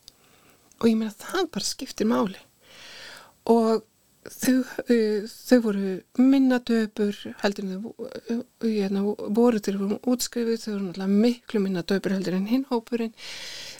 [0.80, 2.40] Og ég meina það bara skiptir máli.
[3.50, 3.84] Og
[4.24, 4.56] þau,
[4.88, 9.04] uh, þau voru minnadöpur heldur en þau uh, hérna,
[9.36, 13.14] voru til að útskrifu þau voru miklu minnadöpur heldur en hinhópurinn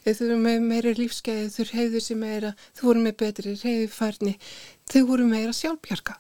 [0.05, 4.35] þau voru með meira lífsgæði, þau hefðu sér meira, þau voru með betri reyðfærni,
[4.91, 6.19] þau voru meira sjálfbjarga.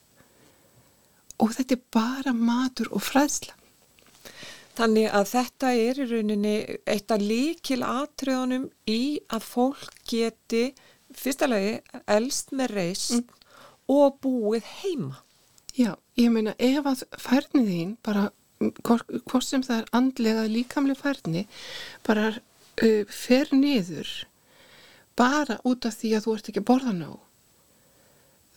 [1.42, 3.56] Og þetta er bara matur og fræðsla.
[4.74, 6.54] Þannig að þetta er í rauninni
[6.90, 10.64] eitt af líkil atriðunum í að fólk geti
[11.14, 11.76] fyrstalagi
[12.10, 13.52] elst með reist mm.
[13.94, 15.20] og búið heima.
[15.74, 18.28] Já, ég meina ef að færnið þín bara,
[18.86, 21.46] hvort sem það er andlega líkamlega færni,
[22.06, 22.32] bara
[22.82, 24.10] uh, fer niður
[25.18, 27.12] bara út af því að þú ert ekki að borða ná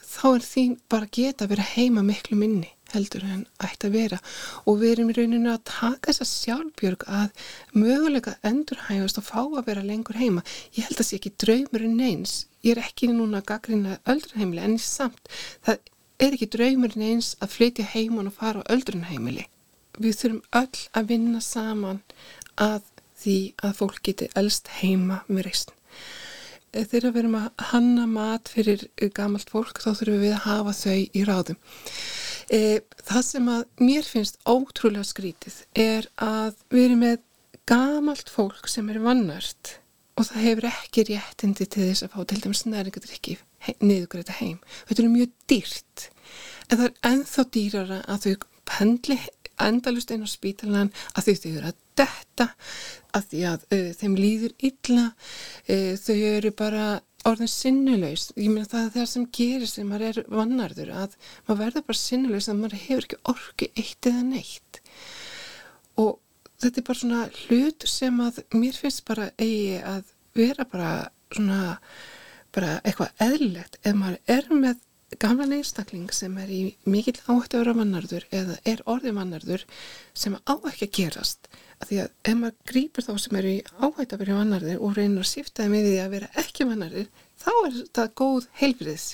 [0.07, 4.17] þá er þín bara geta að vera heima miklu minni heldur en ætti að vera.
[4.63, 9.65] Og við erum í rauninu að taka þessa sjálfbjörg að möguleika endurhægast og fá að
[9.67, 10.45] vera lengur heima.
[10.77, 12.37] Ég held að það sé ekki draumurinn eins.
[12.63, 15.29] Ég er ekki núna að gaggrina öldrunheimili en samt
[15.67, 15.91] það
[16.23, 19.45] er ekki draumurinn eins að flytja heimun og fara á öldrunheimili
[19.97, 22.01] við þurfum öll að vinna saman
[22.61, 22.85] að
[23.17, 25.73] því að fólk geti elst heima með reysn.
[26.73, 28.83] Eh, þegar við erum að hanna mat fyrir
[29.15, 31.59] gamalt fólk þá þurfum við að hafa þau í ráðum.
[32.47, 32.59] E,
[33.07, 37.17] það sem að mér finnst ótrúlega skrítið er að við erum með
[37.67, 39.77] gamalt fólk sem er vannart
[40.17, 43.37] og það hefur ekki réttindi til þess að fá til dæmis næringadrykki
[43.83, 44.61] niðugræta heim.
[44.87, 46.07] Þetta er mjög dýrt
[46.67, 49.19] en það er enþá dýrara að þau pendli
[49.63, 52.49] endalust einn á spítalan að þau þau eru að detta
[53.17, 56.87] að því að uh, þeim líður illa uh, þau eru bara
[57.27, 61.61] orðin sinnulegs ég meina það er það sem gerir sem maður er vannarður að maður
[61.63, 64.81] verður bara sinnulegs að maður hefur ekki orku eitt eða neitt.
[65.97, 66.19] Og
[66.61, 70.91] þetta er bara svona hlut sem að mér finnst bara eigi að vera bara
[71.33, 71.77] svona
[72.55, 73.79] bara eitthvað eðlilegt.
[73.83, 74.83] Ef maður er með
[75.21, 79.63] gamlan einstakling sem er í mikill áhættu að vera mannarður eða er orðið mannarður
[80.17, 83.63] sem á ekki að gerast að því að ef maður grýpur þá sem eru í
[83.77, 87.51] áhættu að vera mannarður og reynir að sýftaði með því að vera ekki mannarður þá
[87.53, 89.07] er þetta góð heilbriðs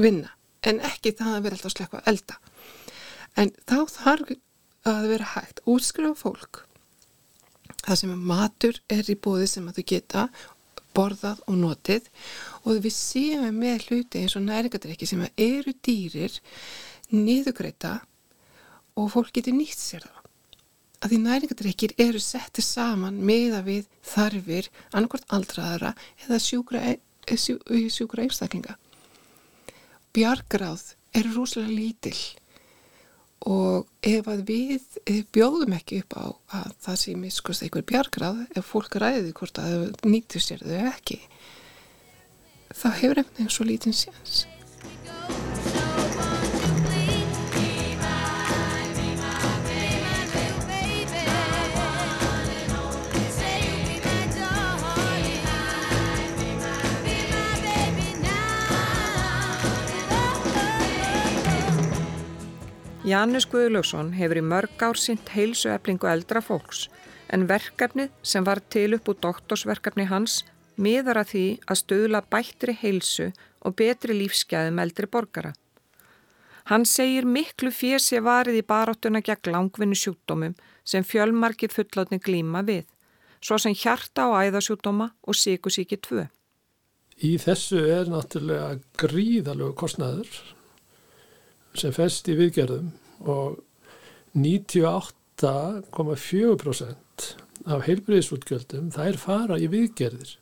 [0.00, 0.34] vinna
[0.68, 2.38] en ekki það að vera alltaf slekka elda
[3.38, 4.32] en þá þarf
[4.88, 6.62] að vera hægt útskrifa fólk
[7.84, 10.28] það sem matur er í bóði sem að þau geta
[10.96, 12.08] borðað og notið
[12.64, 16.38] og við séum með hluti eins og næringadrykki sem eru dýrir
[17.14, 17.98] niðugreita
[18.98, 20.17] og fólk getur nýtt sér það.
[20.98, 25.92] Að því næringadrykkir eru settið saman meða við þarfir annarkort aldraðara
[26.24, 27.58] eða sjúkra, e, sjú,
[27.92, 28.74] sjúkra einstaklinga.
[30.16, 32.18] Bjargráð eru rúslega lítill
[33.46, 36.26] og ef að við bjóðum ekki upp á
[36.58, 40.90] að það sé miskust einhver bjargrað ef fólk ræði hvort að þau nýttu sér þau
[40.90, 41.20] ekki
[42.74, 44.42] þá hefur einhvern veginn svo lítinn séns
[63.08, 66.88] Janus Guðlöksson hefur í mörg ár sýnt heilsu eflingu eldra fólks
[67.32, 70.42] en verkefnið sem var til upp úr doktorsverkefni hans
[70.76, 73.30] miðar að því að stöðla bættri heilsu
[73.64, 75.54] og betri lífsgæðum eldri borgara.
[76.68, 82.84] Hann segir miklu fjösi varið í baráttuna gegn langvinni sjúkdómum sem fjölmarkið fullotni glíma við,
[83.40, 86.28] svo sem hjarta og æðasjúkdóma og síkusíki 2.
[87.24, 90.57] Í þessu er náttúrulega gríðalög kostnæður
[91.76, 92.92] sem fest í viðgerðum
[93.28, 93.58] og
[94.38, 97.36] 98,4%
[97.68, 100.32] af heilbriðisútgjöldum það er fara í viðgerðir.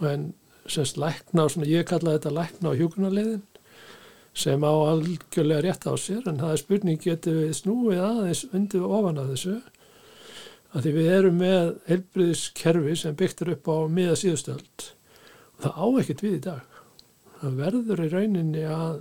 [0.00, 0.22] Og en
[0.70, 3.44] semst lækna og svona ég kalla þetta lækna á hjókunarleiðin
[4.36, 8.84] sem á algjörlega rétt á sér en það er spurning getur við snúið aðeins undir
[8.84, 9.56] ofan að þessu?
[10.76, 14.78] Að því við erum með heilbriðiskerfi sem byggtur upp á miða síðustöld
[15.56, 16.64] og það á ekkert við í dag.
[17.40, 18.96] Það verður í rauninni að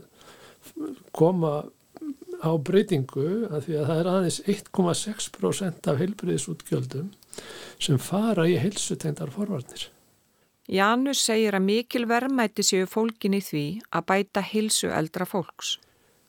[1.16, 1.64] koma
[2.44, 7.12] á breytingu að því að það er aðeins 1,6% af heilbriðisútgjöldum
[7.82, 9.90] sem fara í heilsutengdar forvarnir.
[10.72, 15.76] Janus segir að mikil verðmæti séu fólkin í því að bæta heilsu eldra fólks.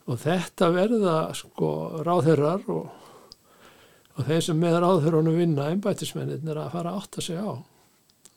[0.07, 1.71] Og þetta verða sko
[2.07, 2.91] ráðherrar og,
[4.15, 7.57] og þeir sem með ráðherrunum vinna einbætismennir er að fara að átta sig á.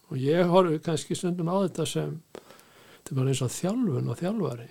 [0.10, 4.22] Og ég horfi kannski stundum á þetta sem þetta er bara eins og þjálfun og
[4.24, 4.70] þjálfari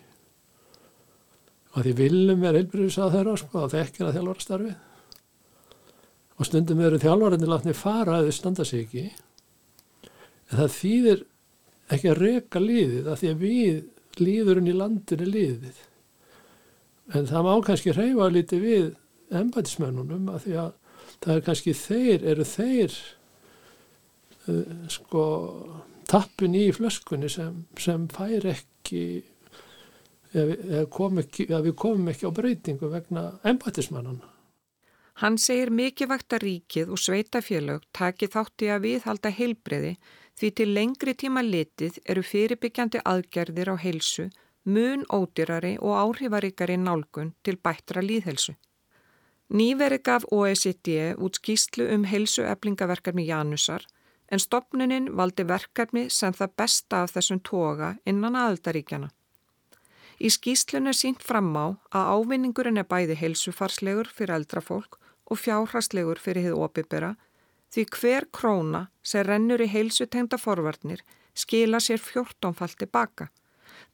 [1.78, 4.76] og því viljum er heilbyrjusað þeirra sko að þekkina þjálfarastarfið.
[6.38, 9.04] Og stundum eru þjálfarinnir látni fara eða standa sig ekki.
[10.48, 11.22] En það þýðir
[11.94, 13.78] ekki að reka líðið að því að við
[14.18, 15.84] líðurinn í landinu líðið
[17.16, 18.88] en það má kannski reyfa liti við
[19.38, 20.74] embætismennunum að því að
[21.18, 22.96] það er kannski þeir, eru þeir
[24.48, 25.24] uh, sko
[26.08, 29.02] tappin í flöskunni sem, sem fær ekki
[30.90, 34.34] kom við komum ekki á breytingu vegna embætismannana.
[35.18, 39.96] Hann segir mikið vakt að ríkið og sveitafélög taki þátti að viðhalda heilbreyði
[40.38, 44.28] því til lengri tíma litið eru fyrirbyggjandi aðgerðir á heilsu,
[44.62, 48.54] mun ódýrari og áhrifaríkari nálgun til bættra líðhelsu.
[49.50, 53.86] Nýveri gaf OECD út skýslu um heilsueflingaverkarni Janusar
[54.30, 59.08] en stopnuninn valdi verkefni sem það besta af þessum toga innan aðaldaríkjana.
[60.18, 64.98] Í skýslunni er sínt fram á að ávinningurinn er bæði heilsufarslegur fyrir eldra fólk
[65.30, 67.14] og fjárhastlegur fyrir hið opibera
[67.74, 71.04] því hver króna sem rennur í heilsutengda forvarnir
[71.38, 73.28] skila sér fjórtónfald tilbaka.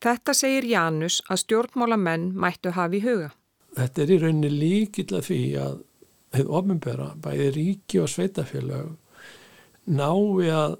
[0.00, 3.30] Þetta segir Janus að stjórnmála menn mættu hafi í huga.
[3.74, 5.78] Þetta er í rauninni líkill að því að
[6.34, 8.90] hið ofinbera, bæði ríki og sveitafélag,
[9.86, 10.78] nái að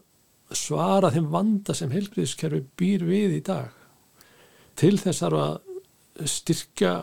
[0.54, 3.70] svara þeim vanda sem helbriðiskerfi býr við í dag.
[4.78, 6.94] Til þess að styrkja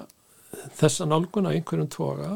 [0.78, 2.32] þessa nálguna einhverjum toga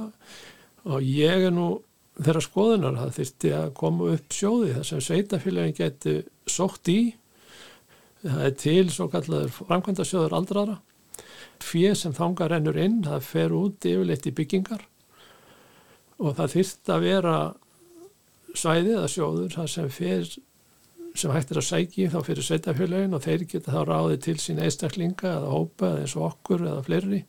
[0.85, 1.81] og ég er nú
[2.15, 6.15] þeirra skoðunar það þurfti að koma upp sjóði þar sem sveitafélagin geti
[6.47, 6.99] sótt í.
[8.23, 10.77] Það er til svo kallar framkvæmda sjóður aldrara
[11.63, 14.83] fyrir sem þangar rennur inn það fer út yfirleitt í byggingar
[16.19, 17.35] og það þurfti að vera
[18.55, 20.27] svæðið að sjóður það sem fer
[21.15, 24.61] sem hægt er að sækja þá fyrir sveitafélagin og þeir geta þá ráðið til sín
[24.63, 27.21] eistaklinga eða hópa eða eins og okkur eða fleiri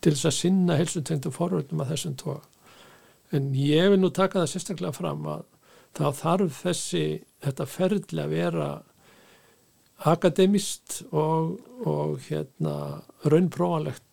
[0.00, 2.38] til þess að sinna helsutengtum forvöldum að þessum tóa.
[3.36, 5.42] En ég vil nú taka það sérstaklega fram að
[5.98, 7.04] þá þarf þessi,
[7.44, 8.68] þetta ferðli að vera
[10.10, 12.74] akademist og, og hérna
[13.28, 14.06] raunprófanlegt.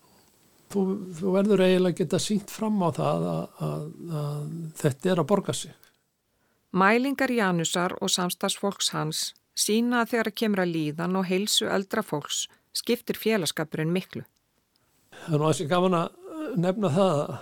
[0.67, 0.81] Þú,
[1.15, 3.83] þú verður eiginlega að geta sínt fram á það að, að,
[4.21, 4.41] að
[4.81, 5.86] þetta er að borga sig.
[6.71, 12.03] Mælingar Janusar og samstagsfólks hans sína að þegar að kemur að líðan og heilsu eldra
[12.05, 12.45] fólks
[12.75, 14.23] skiptir félagskapurinn miklu.
[15.25, 17.37] Það er nú aðeins gaman að nefna það að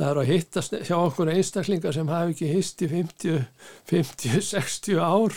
[0.00, 2.88] það er að hittast hjá okkur einstaklingar sem hafi ekki hist í
[3.90, 5.36] 50-60 ár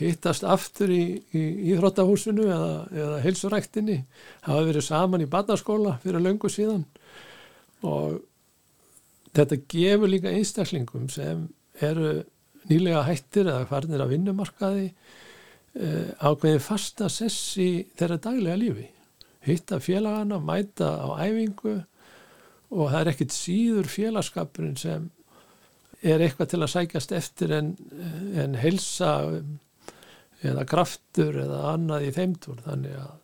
[0.00, 3.98] hittast aftur í íþróttahúsinu eða, eða heilsuræktinni
[4.48, 6.84] hafa verið saman í barnaskóla fyrir löngu síðan
[7.86, 8.18] og
[9.36, 11.46] þetta gefur líka einstaklingum sem
[11.88, 12.12] eru
[12.70, 18.88] nýlega hættir eða farnir að vinnumarkaði eh, ákveðin fasta sess í þeirra daglega lífi
[19.46, 21.78] hitta félagana, mæta á æfingu
[22.70, 25.08] og það er ekkit síður félagskapurinn sem
[26.00, 27.72] er eitthvað til að sækjast eftir en,
[28.36, 29.10] en helsa
[30.40, 33.16] eða kraftur eða annað í þeimtur þannig að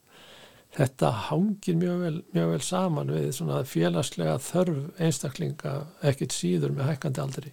[0.76, 3.38] þetta hangir mjög vel, mjög vel saman við
[3.70, 7.52] félagslega þörf einstaklinga ekkit síður með hækkandi aldri.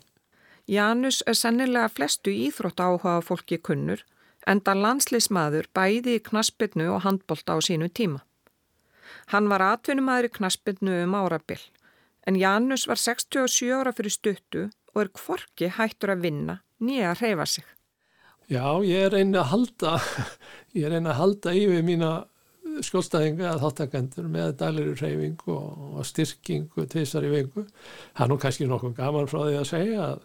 [0.67, 4.03] Janus er sennilega flestu íþrótt áhuga fólki kunnur
[4.47, 8.23] enda landsleismadur bæði í knaspinu og handbolta á sínu tíma.
[9.31, 11.63] Hann var atvinnumæður í knaspinu um árabill
[12.27, 17.23] en Janus var 67 ára fyrir stuttu og er kvorki hættur að vinna nýja að
[17.23, 17.65] hreyfa sig.
[18.51, 19.97] Já, ég er einn að halda,
[20.77, 22.11] ég er einn að halda yfir mína
[22.83, 25.65] skjólstæðinga að þáttakendur með dæliru hreyfing og,
[25.99, 27.65] og styrkingu tvisar í vengu.
[28.15, 30.23] Það er nú kannski nokkuð gaman frá því að segja að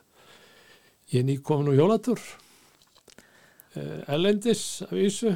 [1.13, 2.21] ég er nýkomin úr jólatur,
[3.75, 5.33] eh, ellendis af Ísu,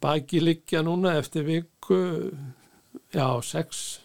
[0.00, 2.32] baki liggja núna eftir viku,
[3.12, 4.00] já, sex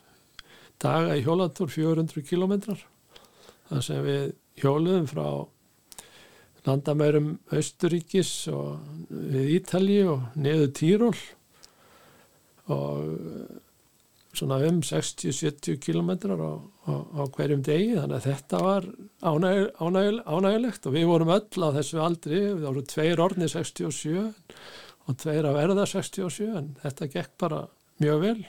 [0.82, 2.80] daga í hjólatur 400 kilometrar
[3.70, 4.24] þar sem við
[4.62, 5.26] hjóluðum frá
[6.66, 11.18] landamærum Östuríkis og við Ítali og neðu Týról
[12.72, 13.62] og
[14.32, 16.54] svona um 60-70 kilometrar á,
[16.88, 18.88] á, á hverjum degi þannig að þetta var
[19.20, 24.24] ánæg, ánæg, ánægilegt og við vorum öll á þessu aldri, við vorum tveir orðni 67
[25.10, 27.66] og tveir að verða 67 en þetta gekk bara
[28.02, 28.42] mjög vel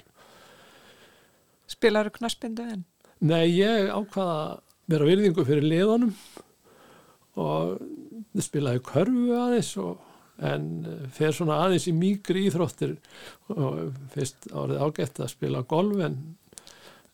[1.72, 2.84] Spilaru knaspindu enn?
[3.22, 4.56] Nei, ég ákvaða að
[4.92, 6.14] vera virðingu fyrir liðunum
[7.40, 10.00] og spilaði körfu aðeins og,
[10.42, 10.68] en
[11.14, 12.96] fer svona aðeins í mýgri íþróttir
[13.54, 16.20] og fyrst árið ágætt að spila golf en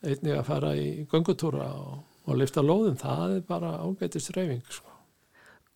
[0.03, 4.95] einnig að fara í göngutúra og, og lifta lóðum, það er bara ágættist reyfing sko.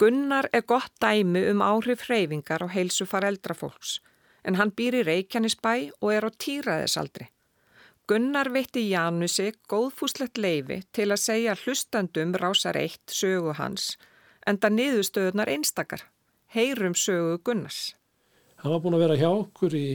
[0.01, 4.01] Gunnar er gott dæmi um áhrif reyfingar og heilsu far eldrafólks
[4.43, 7.29] en hann býr í Reykjanesbæ og er á týraðisaldri.
[8.11, 13.93] Gunnar veitti Janusi góðfúslegt leifi til að segja hlustandum rásar eitt sögu hans
[14.47, 16.03] en það niðurstöðunar einstakar.
[16.53, 17.95] Heyrum sögu Gunnars.
[18.61, 19.87] Hann var búin að vera hjá okkur í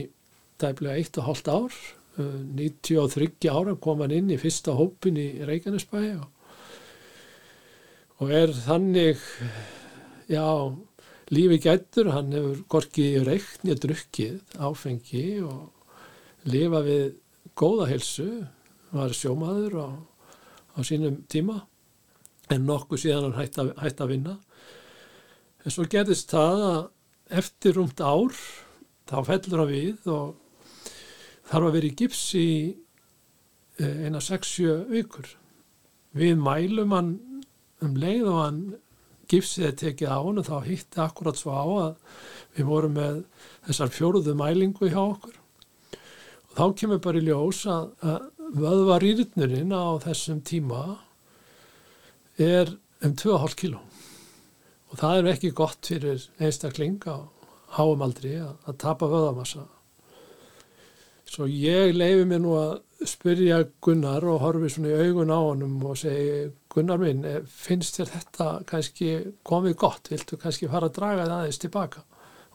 [1.22, 1.76] og hálft ár.
[2.18, 6.26] 93 uh, ára kom hann inn í fyrsta hópin í Reykjanesbæi og,
[8.18, 9.22] og er þannig,
[10.26, 10.42] já,
[11.30, 12.10] lífi gættur.
[12.16, 13.22] Hann hefur gorkið í
[13.78, 17.06] drukkið áfengi og lifa við
[17.58, 18.28] góða helsu,
[18.90, 19.88] var sjómaður á,
[20.74, 21.60] á sínum tíma
[22.50, 24.38] en nokkuð síðan hann að, hætti að vinna.
[25.64, 26.82] En svo gerðist það að
[27.40, 28.36] eftir rúmt ár
[29.08, 30.36] þá fellur hann við og
[31.48, 32.50] þarf að vera í gips í
[33.80, 35.30] eh, eina 6-7 vikur.
[36.18, 37.14] Við mælum hann
[37.84, 38.62] um leið og hann
[39.28, 41.92] gipsið er tekið á hann og þá hitti akkurat svo á að
[42.56, 43.20] við vorum með
[43.68, 45.36] þessar fjóruðu mælingu hjá okkur
[46.56, 48.24] þá kemur bara í ljós að, að
[48.58, 50.82] vöðvarýrnurinn á þessum tíma
[52.40, 52.72] er
[53.04, 53.82] um 2,5 kíló
[54.88, 57.28] og það er ekki gott fyrir einstakling á
[57.78, 59.66] háum aldri að, að tapa vöðamassa
[61.28, 65.76] svo ég leifi mér nú að spyrja Gunnar og horfi svona í augun á honum
[65.86, 69.10] og segi Gunnar minn, eh, finnst þér þetta kannski
[69.46, 72.04] komið gott, viltu kannski fara að draga það aðeins tilbaka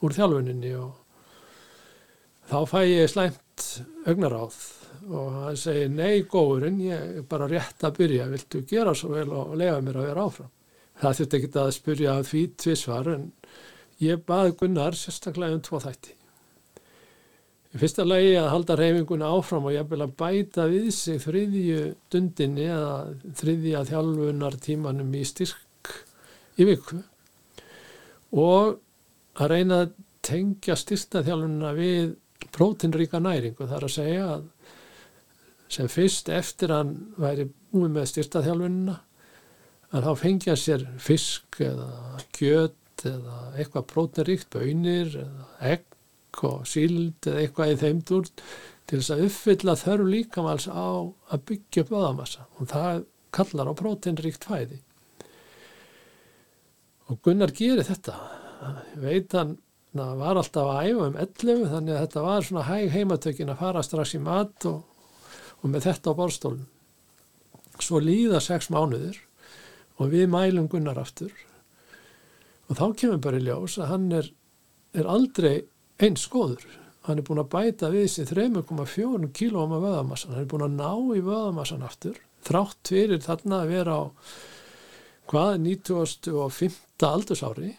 [0.04, 0.74] úr þjálfuninni?
[0.80, 0.92] Og
[2.50, 3.68] þá fæ ég slæmt
[4.08, 4.60] augnaráð
[5.04, 9.30] og hann segir nei góðurinn, ég er bara rétt að byrja, viltu gera svo vel
[9.32, 10.52] og lega mér að vera áfram.
[11.04, 13.24] Það þurfti ekki að spyrja því tvísvar en
[14.00, 16.14] ég baði Gunnar sérstaklega um tvo þætti.
[17.74, 21.82] Í fyrsta lagi að halda reyfinguna áfram og ég vil að bæta við sig þriðju
[22.14, 22.94] dundinni eða
[23.42, 25.92] þriðja þjálfunar tímanum í styrk
[26.62, 27.02] í viku
[28.38, 28.78] og
[29.42, 32.14] að reyna að tengja styrtaþjálfununa við
[32.54, 34.46] prótinríka næringu þar að segja að
[35.74, 39.00] sem fyrst eftir hann væri búið með styrtaþjálfunina
[39.94, 41.90] að þá fengja sér fisk eða
[42.36, 48.30] kjöt eða eitthvað prótinríkt, bönir eða egg og síld eða eitthvað í þeim dúr
[48.90, 50.88] til þess að uppfylla þörf líkamáls á
[51.34, 54.80] að byggja upp öðamassa og það kallar á próteinríkt fæði.
[57.12, 58.16] Og Gunnar gerir þetta.
[59.02, 59.58] Veit hann
[59.94, 63.60] það var alltaf að æfa um 11 þannig að þetta var svona hæg heimatökin að
[63.62, 64.80] fara strax í mat og,
[65.62, 66.64] og með þetta á borstólun
[67.82, 69.20] svo líða sex mánuður
[70.02, 71.34] og við mælum Gunnar aftur
[72.70, 74.30] og þá kemur bara í ljós að hann er,
[74.98, 75.66] er aldrei
[76.02, 76.64] eins skoður.
[77.04, 80.34] Hann er búin að bæta við þessi 3,4 kílóma vöðamassan.
[80.34, 82.16] Hann er búin að ná í vöðamassan aftur.
[82.48, 84.04] Þrátt fyrir þarna að vera á
[85.32, 86.80] hvað 1905.
[87.04, 87.74] aldursári.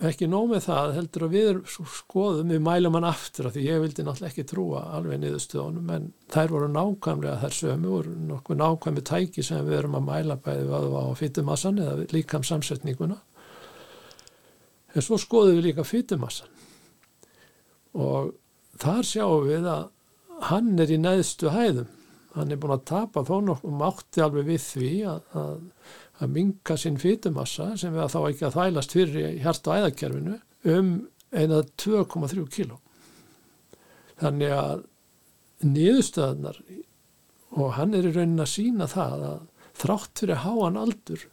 [0.00, 1.58] Ekki nómið það heldur að við
[1.92, 6.06] skoðum, við mælum hann aftur af því ég vildi náttúrulega ekki trúa alveg niðurstöðunum en
[6.32, 10.64] þær voru nákvæmlega þær sömu og nokkuð nákvæmi tæki sem við erum að mæla bæði
[10.70, 13.18] vöðva á fytumassan eða líkam samsetninguna.
[14.94, 16.48] En svo skoðum við líka fytumassan
[18.00, 18.32] og
[18.80, 19.88] þar sjáum við að
[20.48, 21.90] hann er í neðstu hæðum
[22.36, 25.56] hann er búin að tapa þó nokkuð mátti alveg við því að, að,
[26.20, 30.38] að minga sinn fytumassa sem við að þá ekki að þælast fyrir hjarta og æðakerfinu
[30.76, 30.92] um
[31.30, 32.80] eina 2,3 kíló
[34.20, 34.84] þannig að
[35.64, 36.60] niðurstöðnar
[37.60, 39.40] og hann er í raunin að sína það að
[39.80, 41.24] þrátt fyrir háan aldur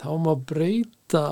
[0.00, 1.24] þá má breyta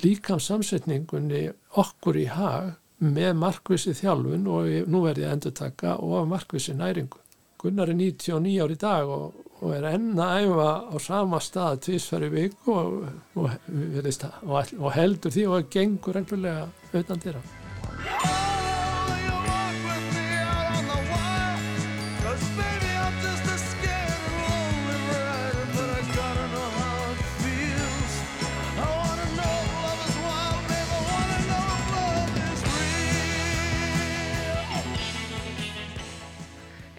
[0.00, 1.48] líkamsamsetningunni
[1.80, 6.74] okkur í hag með markvissi þjálfun og nú verði ég að endur taka og markvissi
[6.76, 7.20] næringu.
[7.60, 12.30] Gunnar er 99 ár í dag og, og er enna æfa á sama stað tvísfæri
[12.32, 18.39] viku og, og, og heldur því og gengur einhverlega auðan dýra.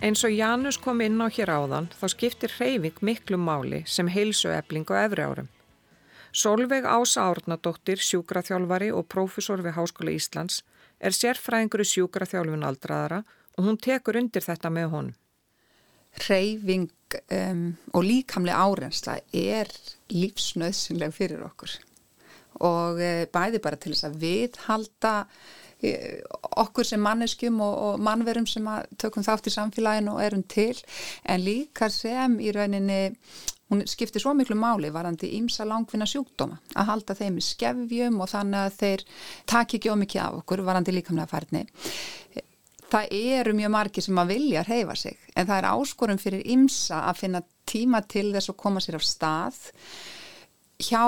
[0.02, 4.90] Eins og Janus kom inn á hér áðan þá skiptir hreyfing miklu máli sem heilsuefling
[4.90, 5.50] á efri árum.
[6.34, 10.64] Solveig Ása Árnadóttir, sjúkraþjálfari og prófessor við Háskóla Íslands
[10.98, 13.22] er sérfræðingur í sjúkraþjálfun aldraðara
[13.60, 15.16] og hún tekur undir þetta með honum.
[16.26, 16.90] Hreyfing
[17.38, 19.70] um, og líkamlega árensla er
[20.10, 21.78] lífsnöðsynleg fyrir okkur
[22.58, 25.14] og uh, bæði bara til þess að viðhalda
[25.82, 28.68] okkur sem manneskjum og, og mannverum sem
[29.02, 30.76] tökum þátt í samfélaginu og erum til
[31.24, 33.02] en líka sem í rauninni
[33.72, 38.32] hún skiptir svo miklu máli varandi ímsa langvinna sjúkdóma að halda þeim í skefjum og
[38.34, 39.06] þannig að þeir
[39.48, 41.64] taki ekki ómikið af okkur varandi líkamlega færni.
[42.92, 47.06] Það eru mjög margi sem að vilja reyfa sig en það er áskorum fyrir ímsa
[47.08, 49.62] að finna tíma til þess að koma sér af stað.
[50.82, 51.06] Hjá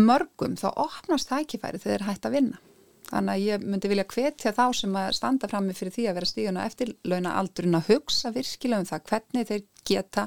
[0.00, 2.62] mörgum þá opnast það ekki færi þegar þeir hægt að vinna
[3.12, 6.28] Þannig að ég myndi vilja hvetja þá sem að standa frammi fyrir því að vera
[6.30, 10.24] stíðun og eftirlauna aldurinn að hugsa virkilega um það hvernig þeir geta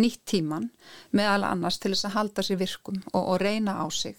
[0.00, 0.70] nýtt tíman
[1.14, 4.18] meðal annars til þess að halda sér virkum og, og reyna á sig.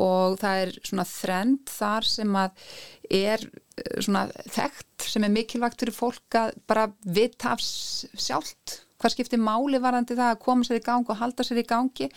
[0.00, 2.66] Og það er svona þrend þar sem að
[3.20, 9.14] er eh, svona þekkt sem er mikilvægt fyrir fólk að bara vita af sjálft hvað
[9.14, 12.08] skiptir máli varandi það að koma sér í gang og halda sér í gangi.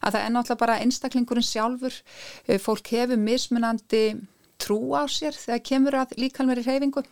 [0.00, 1.98] Að það er náttúrulega bara einstaklingurinn sjálfur.
[2.46, 4.04] Eh, fólk hefur mismunandi
[4.62, 7.04] trú á sér þegar kemur að líkalmeri reyfingu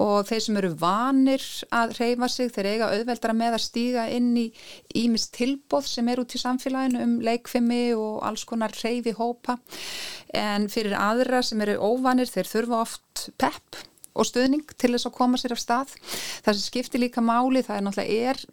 [0.00, 4.30] og þeir sem eru vanir að reyfa sig þeir eiga auðveldara með að stíga inn
[4.38, 4.46] í
[5.00, 9.58] ímist tilbóð sem er út í samfélaginu um leikfimi og alls konar reyfi hópa
[10.36, 13.82] en fyrir aðra sem eru óvanir þeir þurfa oft pepp
[14.14, 15.92] og stuðning til þess að koma sér af stað.
[16.44, 18.44] Það sem skiptir líka máli það er náttúrulega er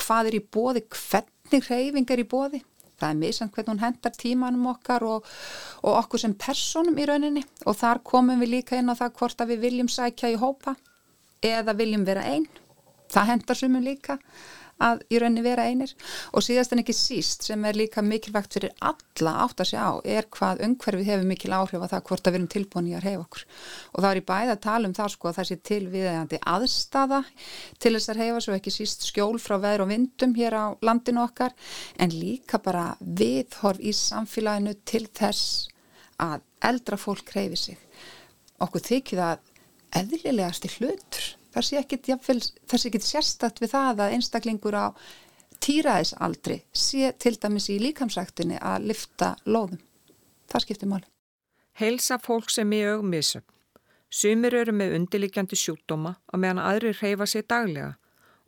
[0.00, 2.62] hvað er í bóði, hvernig reyfing er í bóði
[3.00, 5.28] það er misant hvernig hún hendar tímanum okkar og,
[5.82, 7.44] og okkur sem personum í rauninni.
[7.66, 10.76] Og þar komum við líka inn á það hvort að við viljum sækja í hópa
[11.40, 12.48] eða viljum vera einn
[13.10, 14.18] það hendar sumum líka
[14.80, 15.92] að í rauninni vera einir.
[16.34, 20.28] Og síðast en ekki síst sem er líka mikilvægt fyrir alla átt að sjá er
[20.32, 23.24] hvað umhverfið hefur mikil áhrif að það hvort að við erum tilbúin í að reyfa
[23.24, 23.44] okkur.
[23.94, 26.40] Og það er í bæða að tala um það sko að það sé til viðegandi
[26.54, 27.20] aðstafa
[27.78, 31.24] til þess að reyfa svo ekki síst skjól frá veður og vindum hér á landinu
[31.24, 31.56] okkar
[32.00, 35.68] en líka bara viðhorf í samfélaginu til þess
[36.20, 37.78] að eldra fólk reyfi sig.
[38.60, 39.46] Okkur þykir það
[40.00, 44.86] eðlilegasti hlutur það sé ekkit, ekkit sérstakt við það að einstaklingur á
[45.60, 49.80] týraðisaldri sé til dæmis í líkamsræktinni að lifta lóðum.
[50.50, 51.06] Það skiptir máli.
[51.80, 53.44] Heilsa fólk sem í augmissum.
[54.10, 57.92] Sumir eru með undirlikjandi sjúkdóma og meðan aðri reyfa sér daglega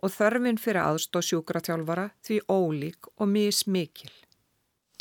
[0.03, 4.11] og þörfin fyrir aðstóð sjúkratjálfara því ólík og mismikil.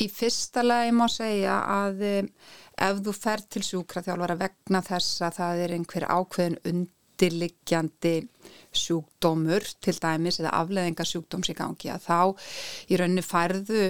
[0.02, 2.30] Í fyrsta lagi má segja að eh,
[2.78, 8.16] ef þú fer til sjúkratjálfara vegna þess að það er einhver ákveðin undir undirliggjandi
[8.72, 12.18] sjúkdómur til dæmis eða afleðinga sjúkdóms í gangi að þá
[12.88, 13.84] í rauninni færðu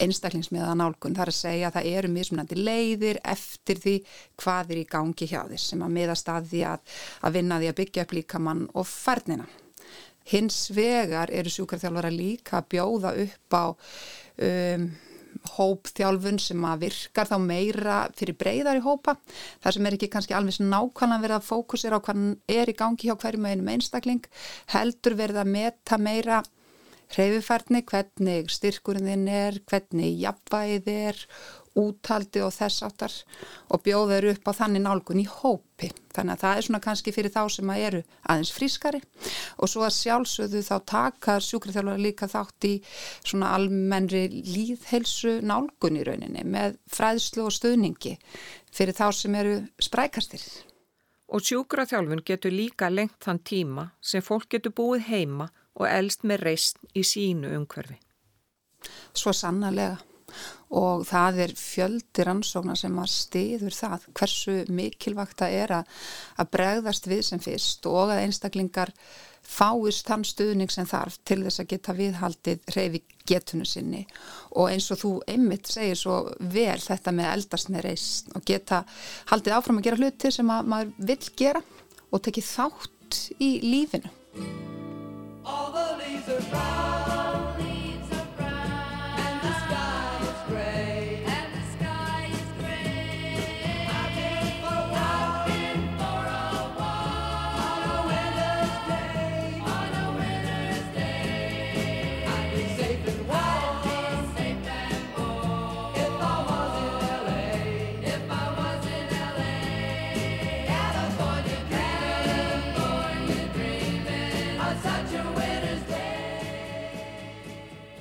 [0.00, 3.96] einstaklingsmiða nálgun þar að segja að það eru mismunandi leiðir eftir því
[4.40, 6.80] hvað er í gangi hjá þér sem að miða staði að,
[7.20, 9.46] að vinna því að byggja upp líkamann og færnina.
[10.30, 14.90] Hins vegar eru sjúkarþjálfara líka að bjóða upp á um,
[15.56, 19.16] hópþjálfun sem að virkar þá meira fyrir breyðar í hópa.
[19.62, 22.24] Þar sem er ekki kannski alveg nákvæmlega verið að fókusera á hvað
[22.60, 24.24] er í gangi hjá hverjum einum einstakling
[24.74, 26.42] heldur verið að meta meira
[27.10, 31.24] hreyfifærni, hvernig styrkurinn er, hvernig jafnvægið er
[31.78, 33.14] úthaldi og þess áttar
[33.70, 35.90] og bjóður upp á þannig nálgun í hópi.
[36.14, 39.02] Þannig að það er svona kannski fyrir þá sem að eru aðeins frískari
[39.56, 42.72] og svo að sjálfsögðu þá takar sjúkriðþjálfur líka þátt í
[43.20, 48.16] svona almennri líðhelsu nálgun í rauninni með fræðslu og stöðningi
[48.74, 50.42] fyrir þá sem eru sprækastir.
[51.30, 56.46] Og sjúkraþjálfun getur líka lengt þann tíma sem fólk getur búið heima og elst með
[56.46, 57.98] reist í sínu umhverfi.
[59.16, 59.98] Svo sannarlega.
[60.78, 65.96] Og það er fjöldi rannsóknar sem að stiður það hversu mikilvægt það er að,
[66.38, 68.94] að bregðast við sem fyrst og að einstaklingar
[69.42, 74.04] fáist þann stuðning sem þarf til þess að geta viðhaldið reyfi getunu sinni.
[74.54, 78.84] Og eins og þú einmitt segir svo vel þetta með eldast með reist og geta
[79.32, 81.64] haldið áfram að gera hluti sem að maður vil gera
[82.10, 84.78] og tekið þátt í lífinu
[85.52, 87.29] All the leaves are brown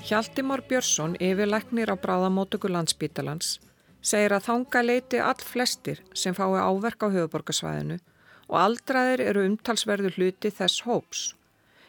[0.09, 3.59] Hjaltimár Björnsson, yfirleiknir á bráðamótöku landsbítalans,
[4.01, 7.99] segir að þanga leiti all flestir sem fái áverk á höfuborgarsvæðinu
[8.49, 11.21] og aldraðir eru umtalsverðu hluti þess hóps.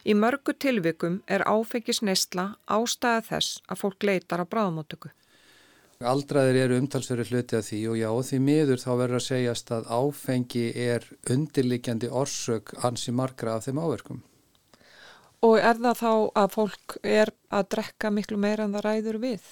[0.04, 5.14] Í mörgu tilvikum er áfengis neistla ástæða þess að fólk leitar á bráðamótöku.
[6.04, 9.88] Aldraðir eru umtalsverðu hluti af því og já, því miður þá verður að segjast að
[9.88, 14.20] áfengi er undirlikjandi orsök ansi margra af þeim áverkum.
[15.46, 19.46] Og er það þá að fólk er að drekka miklu meira en það ræður við?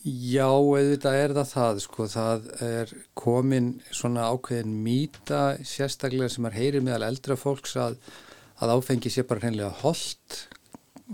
[0.00, 6.56] Já, auðvitað er það það, sko, það er komin svona ákveðin mýta sérstaklega sem er
[6.56, 7.98] heyrið meðal eldra fólks að,
[8.64, 10.38] að áfengi sé bara hreinlega holdt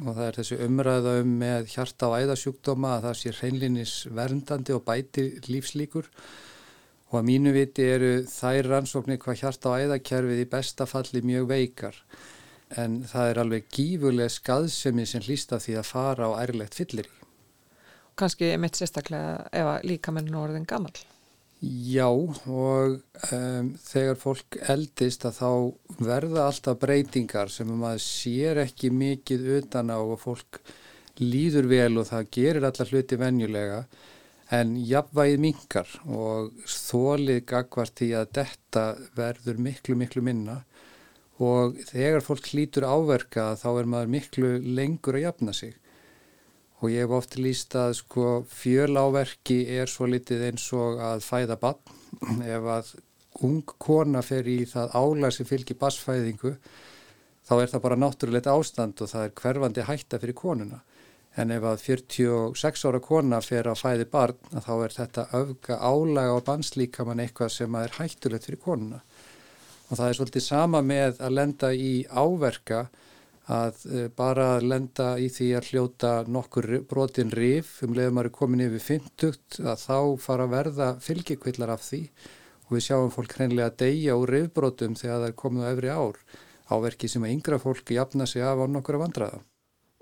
[0.05, 4.77] og það er þessi umræða um með hjarta og æðasjúkdóma að það sé hreinlinis verndandi
[4.77, 6.09] og bæti lífslíkur.
[7.11, 11.51] Og að mínu viti eru þær rannsóknir hvað hjarta og æðakerfið í besta falli mjög
[11.53, 12.01] veikar
[12.75, 17.15] en það er alveg gífurlega skaðsemi sem hlýsta því að fara á ærlegt fyllir í.
[18.17, 20.95] Kanski mitt sérstaklega ef að líka menn orðin gammal?
[21.61, 22.99] Já og
[23.33, 25.51] um, þegar fólk eldist að þá
[26.05, 30.61] verða alltaf breytingar sem maður sér ekki mikið utan á og fólk
[31.21, 33.81] líður vel og það gerir alla hluti venjulega
[34.57, 38.85] en jafnvægið mingar og þólið gagvart í að detta
[39.17, 40.61] verður miklu miklu minna
[41.43, 45.75] og þegar fólk hlýtur áverka þá er maður miklu lengur að jafna sig.
[46.81, 51.59] Og ég hef oft líst að sko fjöláverki er svo litið eins og að fæða
[51.61, 52.93] bann ef að
[53.45, 56.55] ung kona fer í það álag sem fylgir basfæðingu
[57.47, 60.81] þá er það bara náttúrulegt ástand og það er hverfandi hætta fyrir konuna.
[61.37, 66.33] En ef að 46 ára kona fer að fæði barn þá er þetta öfga álag
[66.33, 69.03] á bannslíkaman eitthvað sem er hættulegt fyrir konuna
[69.89, 72.87] og það er svolítið sama með að lenda í áverka
[73.47, 78.29] að uh, bara að lenda í því að hljóta nokkur brotin rif um leiðum að
[78.29, 82.03] er komin yfir 50 að þá fara að verða fylgjikvillar af því
[82.67, 85.93] og við sjáum fólk hreinlega að deyja úr rifbrotum þegar það er komið á efri
[85.95, 86.21] ár
[86.67, 89.43] áverki sem að yngra fólk jafna sig af á nokkura vandraða.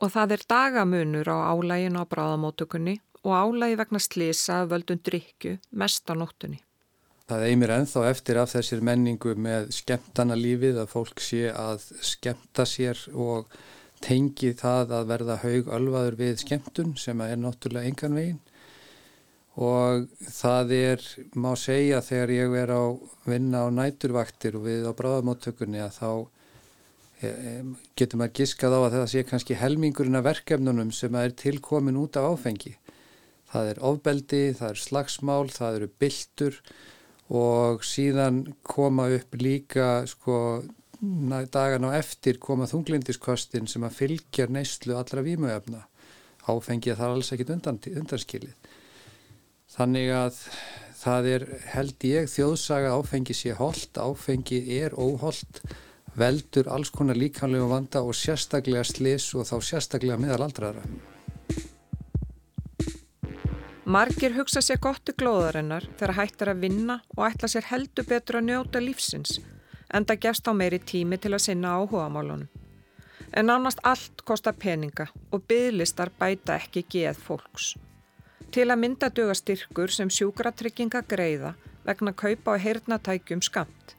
[0.02, 6.08] Og það er dagamunur á álægin á bráðamótökunni og álægi vegna slisa völdun drikju mest
[6.10, 6.62] á nóttunni.
[7.24, 12.66] Það eimir enþá eftir af þessir menningu með skemmtana lífið að fólk sé að skemmta
[12.68, 13.54] sér og
[14.04, 18.42] tengi það að verða haug ölvaður við skemmtun sem er náttúrulega engan veginn
[19.54, 21.02] og það er,
[21.38, 22.84] má segja þegar ég er á
[23.24, 26.10] vinna á næturvaktir og við á bráðamáttökunni að þá
[27.96, 32.18] getur maður giskað á að það sé kannski helmingurinn af verkefnunum sem er tilkomin út
[32.20, 32.74] af áfengi.
[33.54, 36.58] Það er ofbeldi, það er slagsmál, það eru byltur
[37.32, 40.62] og síðan koma upp líka sko
[41.52, 45.84] dagan á eftir koma þunglindiskostin sem að fylgja neyslu allra výmöfna
[46.48, 48.54] áfengið þar alls ekkit undan, undanskilið.
[49.74, 50.40] Þannig að
[51.00, 55.62] það er held ég þjóðsaga áfengi sé hold, áfengi er óhold
[56.14, 60.84] veldur alls konar líkanlegu vanda og sérstaklega slis og þá sérstaklega meðal aldraðra
[63.84, 68.38] Margir hugsa sér gott í glóðarinnar þegar hættar að vinna og ætla sér heldur betur
[68.38, 69.34] að njóta lífsins
[69.92, 72.48] en það gefst á meiri tími til að sinna áhuga málunum.
[73.36, 77.74] En nánast allt kostar peninga og bygglistar bæta ekki geð fólks.
[78.56, 81.52] Til að mynda döga styrkur sem sjúkratrygginga greiða
[81.84, 83.96] vegna kaupa á heyrnatækjum skamt.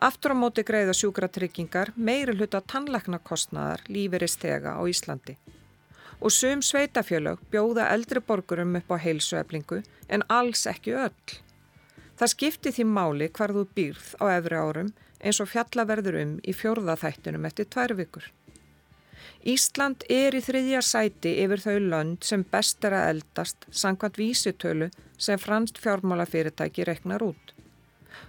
[0.00, 5.36] Aftur á móti greiða sjúkratryggingar meiri hluta tannleiknakostnaðar lífeyri stega á Íslandi
[6.20, 11.38] og sum sveitafjölög bjóða eldri borgurum upp á heilsueflingu en alls ekki öll.
[12.18, 16.52] Það skipti því máli hvar þú býrð á efri árum eins og fjallaverður um í
[16.56, 18.26] fjórðaþættunum eftir tvær vikur.
[19.40, 24.90] Ísland er í þriðja sæti yfir þau lönd sem best er að eldast sangkvæmt vísitölu
[25.16, 27.54] sem franst fjármálafyrirtæki reknar út.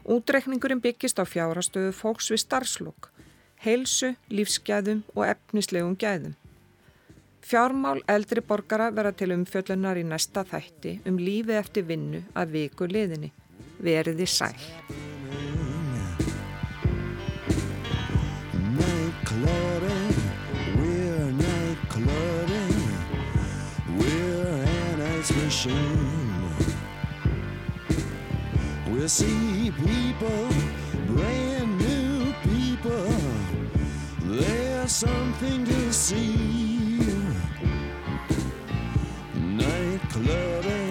[0.07, 3.09] Útrekningurinn byggist á fjárastöðu fólks við starfslokk,
[3.65, 6.37] heilsu, lífsgæðum og efnislegum gæðum.
[7.41, 12.87] Fjármál eldri borgara verða til umfjöllunar í næsta þætti um lífið eftir vinnu að viku
[12.87, 13.31] liðinni.
[13.81, 14.53] Veriði sæl.
[28.91, 30.47] We'll see people,
[31.07, 33.51] brand new people
[34.23, 36.80] There's something to see
[40.23, 40.90] clubbing.